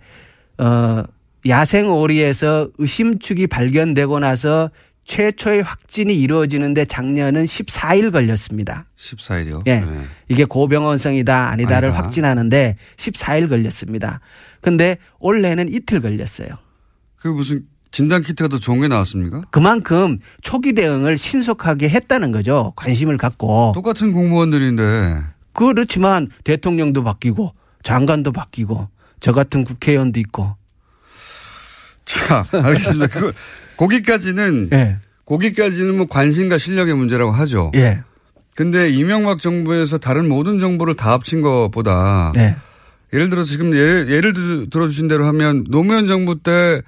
[0.58, 1.04] 어
[1.48, 4.72] 야생 오리에서 의심축이 발견되고 나서
[5.06, 8.86] 최초의 확진이 이루어지는데 작년은 14일 걸렸습니다.
[8.98, 9.62] 14일이요.
[9.68, 9.82] 예.
[9.82, 10.06] 네.
[10.30, 12.04] 이게 고병원성이다 아니다를 아니다.
[12.04, 14.20] 확진하는데 14일 걸렸습니다.
[14.62, 16.50] 근데 올해는 이틀 걸렸어요.
[17.18, 19.44] 그 무슨 진단 키트가 더 좋은 게 나왔습니까?
[19.52, 22.74] 그만큼 초기 대응을 신속하게 했다는 거죠.
[22.76, 23.72] 관심을 갖고.
[23.74, 25.24] 똑같은 공무원들인데.
[25.54, 27.54] 그렇지만 대통령도 바뀌고
[27.84, 28.90] 장관도 바뀌고
[29.20, 30.56] 저 같은 국회의원도 있고.
[32.06, 33.08] 자, 알겠습니다.
[33.08, 33.32] 그거
[33.78, 34.98] 거기까지는 예.
[35.26, 37.72] 거기까지는 뭐 관심과 실력의 문제라고 하죠.
[37.76, 38.02] 예.
[38.56, 42.56] 근데 이명박 정부에서 다른 모든 정보를 다 합친 것보다 네.
[43.14, 46.82] 예를 들어서 지금 예를, 예를 들- 들어주신 대로 하면 노무현 정부 때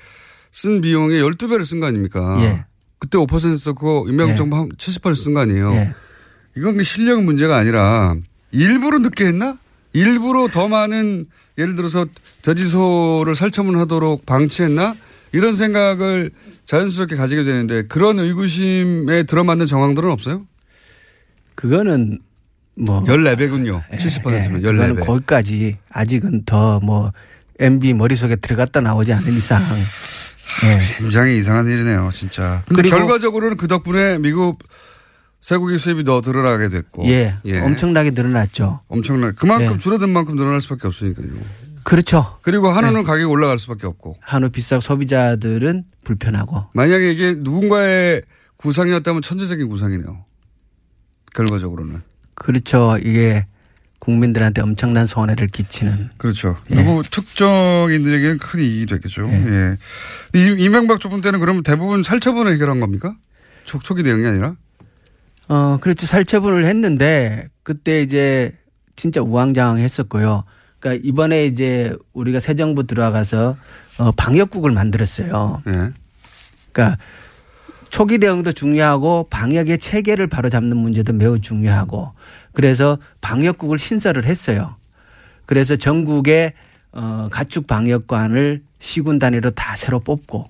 [0.52, 2.38] 쓴 비용의 12배를 쓴 거 아닙니까?
[2.42, 2.66] 예.
[3.00, 4.38] 그때 5% 썼고 이명박 예.
[4.38, 5.72] 정부 한 70%쓴 거 아니에요?
[5.74, 5.94] 예.
[6.56, 8.16] 이건 그 실력 문제가 아니라
[8.52, 9.58] 일부러 늦게 했나?
[9.94, 11.26] 일부러 더 많은
[11.58, 12.06] 예를 들어서
[12.42, 14.96] 돼지소를 살처분하도록 방치했나?
[15.34, 16.32] 이런 생각을
[16.68, 20.46] 자연스럽게 가지게 되는데 그런 의구심에 들어맞는 정황들은 없어요?
[21.56, 22.20] 그거는
[22.76, 23.82] 뭐 14배군요.
[23.90, 25.06] 70%면 그거는 14배.
[25.06, 27.12] 거기까지 아직은 더 뭐
[27.60, 29.60] MB 머릿속에 들어갔다 나오지 않은 이상
[30.64, 30.80] 예.
[31.00, 32.64] 굉장히 이상한 일이네요, 진짜.
[32.68, 34.60] 근데 결과적으로는 그 덕분에 미국
[35.42, 37.06] 쇠고기 수입이 더 늘어나게 됐고.
[37.08, 37.38] 예.
[37.64, 38.82] 엄청나게 늘어났죠.
[38.90, 39.32] 엄청나.
[39.32, 39.78] 그만큼 예.
[39.80, 41.28] 줄어든 만큼 늘어날 수밖에 없으니까요.
[41.98, 42.38] 그렇죠.
[42.42, 43.04] 그리고 한우는 예.
[43.04, 44.18] 가격이 올라갈 수밖에 없고.
[44.20, 48.24] 한우 비싸고 소비자들은 불편하고 만약에 이게 누군가의
[48.58, 50.26] 구상이었다면 천재적인 구상이네요.
[51.34, 52.02] 결과적으로는.
[52.36, 52.98] 그렇죠.
[53.02, 53.46] 이게
[54.00, 56.58] 국민들한테 엄청난 손해를 끼치는 그렇죠.
[56.70, 59.30] 누구 특정인들에게는 큰 이익이 됐겠죠.
[59.32, 59.78] 예.
[60.36, 63.16] 이- 이명박 정부 때는 그러면 대부분 살처분을 해결한 겁니까?
[63.64, 64.56] 초, 초기 대응이 아니라?
[65.48, 66.06] 어, 그렇죠.
[66.06, 68.58] 살처분을 했는데 그때 이제
[68.98, 70.44] 진짜 우왕좌왕 했었고요.
[70.80, 73.58] 그러니까 이번에 이제 우리가 새 정부 들어가서
[73.98, 75.62] 어, 방역국을 만들었어요.
[75.68, 75.92] 예.
[76.72, 76.98] 그러니까
[77.90, 82.14] 초기 대응도 중요하고 방역의 체계를 바로 잡는 문제도 매우 중요하고
[82.54, 84.76] 그래서 방역국을 신설을 했어요.
[85.46, 86.54] 그래서 전국에
[86.92, 90.50] 어, 가축 방역관을 시군 단위로 다 새로 뽑고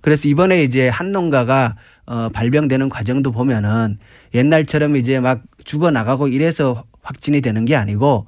[0.00, 3.98] 그래서 이번에 이제 한 농가가 어, 발병되는 과정도 보면은
[4.34, 8.26] 옛날처럼 이제 막 죽어 나가고 이래서 확진이 되는 게 아니고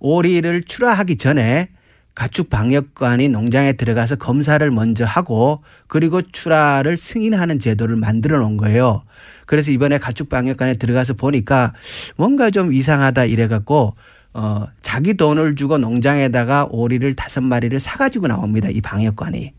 [0.00, 1.68] 오리를 출하하기 전에
[2.14, 9.02] 가축 방역관이 농장에 들어가서 검사를 먼저 하고 그리고 출하를 승인하는 제도를 만들어 놓은 거예요.
[9.46, 11.72] 그래서 이번에 가축 방역관에 들어가서 보니까
[12.16, 13.94] 뭔가 좀 이상하다 이래 갖고
[14.34, 18.68] 어 자기 돈을 주고 농장에다가 오리를 다섯 마리를 사 가지고 나옵니다.
[18.68, 19.52] 이 방역관이.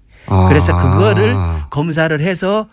[0.50, 0.92] 그래서 아.
[0.98, 1.36] 그거를
[1.70, 2.68] 검사를 해서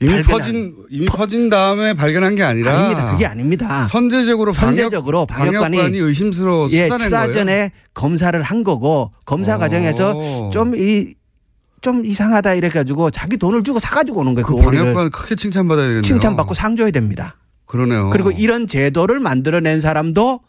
[0.00, 3.10] 이미 퍼진 이미 퍼진 다음에 발견한 게 아니라 아닙니다.
[3.10, 3.84] 그게 아닙니다.
[3.84, 7.32] 선제적으로 선제적으로 방역, 방역관이, 방역관이 의심스러워 예, 출하 거예요.
[7.32, 9.58] 전에 검사를 한 거고 검사 오.
[9.58, 14.46] 과정에서 좀이좀 이상하다 이래 가지고 자기 돈을 주고 사 가지고 오는 거예요.
[14.46, 16.02] 그 그 방역관 크게 칭찬받아야 되겠네요.
[16.02, 17.34] 칭찬받고 상 줘야 됩니다.
[17.66, 18.10] 그러네요.
[18.10, 20.40] 그리고 이런 제도를 만들어낸 사람도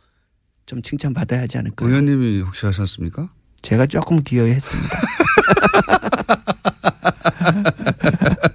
[0.68, 1.88] 좀 칭찬받아야 하지 않을까.
[1.88, 3.30] 의원님이 혹시 하셨습니까?
[3.64, 5.00] 제가 조금 기여했습니다.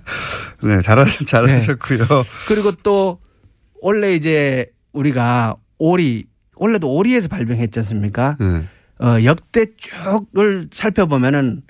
[0.63, 1.99] 네, 잘하셨, 잘하셨고요.
[2.49, 3.19] 그리고 또
[3.81, 6.27] 원래 이제 우리가 오리
[6.57, 8.37] 원래도 오리에서 발병했지 않습니까?
[8.41, 8.67] 네.
[9.01, 11.63] 어, 역대 쭉을 살펴보면은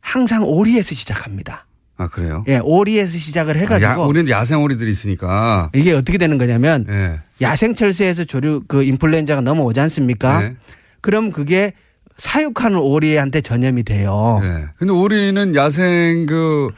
[0.00, 1.66] 항상 오리에서 시작합니다.
[1.96, 2.44] 아, 그래요?
[2.46, 5.70] 예, 오리에서 시작을 해가지고 아, 야, 우리는 야생 오리들이 있으니까.
[5.74, 7.20] 이게 어떻게 되는 거냐면 네.
[7.42, 10.40] 야생 철새에서 조류 그 인플루엔자가 넘어오지 않습니까?
[10.40, 10.56] 네.
[11.00, 11.72] 그럼 그게
[12.16, 14.38] 사육하는 오리한테 전염이 돼요.
[14.42, 14.66] 네.
[14.76, 16.70] 근데 오리는 야생 그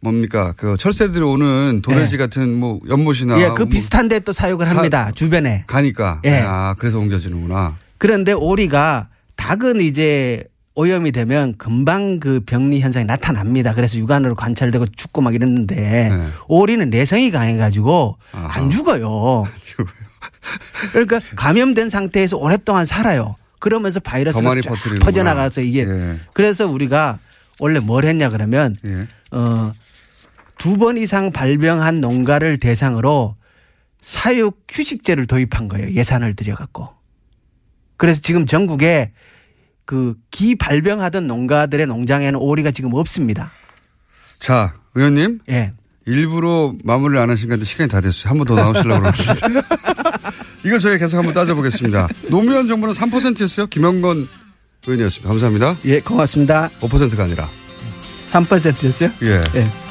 [0.00, 4.76] 뭡니까 그 철새들이 오는 도래지 같은 뭐 연못이나 예, 그 뭐 비슷한데 또 사육을 사-
[4.76, 5.10] 합니다.
[5.14, 5.64] 주변에.
[5.66, 6.40] 가니까 예.
[6.46, 7.76] 아 그래서 옮겨지는구나.
[7.98, 10.44] 그런데 오리가 닭은 이제
[10.74, 13.74] 오염이 되면 금방 그 병리 현상이 나타납니다.
[13.74, 16.28] 그래서 육안으로 관찰되고 죽고 막 이랬는데 네.
[16.48, 19.44] 오리는 내성이 강해가지고 안 죽어요.
[20.92, 23.36] 그러니까 감염된 상태에서 오랫동안 살아요.
[23.58, 25.04] 그러면서 더 바이러스가 많이 쫙 퍼뜨리는구나.
[25.04, 26.18] 퍼져나가서 이게 예.
[26.32, 27.18] 그래서 우리가
[27.60, 29.06] 원래 뭘 했냐 그러면 예.
[29.32, 29.72] 어,
[30.58, 33.34] 두 번 이상 발병한 농가를 대상으로
[34.00, 35.90] 사육 휴식제를 도입한 거예요.
[35.92, 36.88] 예산을 들여갖고.
[37.96, 39.12] 그래서 지금 전국에
[39.84, 43.50] 그 기 발병하던 농가들의 농장에는 오리가 지금 없습니다.
[44.38, 45.40] 자 의원님.
[45.50, 45.72] 예.
[46.06, 48.30] 일부러 마무리를 안 하신 건데 시간이 다 됐어요.
[48.30, 49.62] 한 번 더 나오시려고 그러는데.
[50.66, 52.08] 이거 저희 계속 한번 따져보겠습니다.
[52.28, 53.66] 노무현 정부는 3%였어요.
[53.66, 54.28] 김영건
[54.86, 55.28] 의원이었습니다.
[55.28, 55.76] 감사합니다.
[55.84, 56.70] 예, 고맙습니다.
[56.80, 57.48] 5%가 아니라.
[58.32, 59.10] 3%였어요?
[59.22, 59.40] 예.
[59.54, 59.81] 예.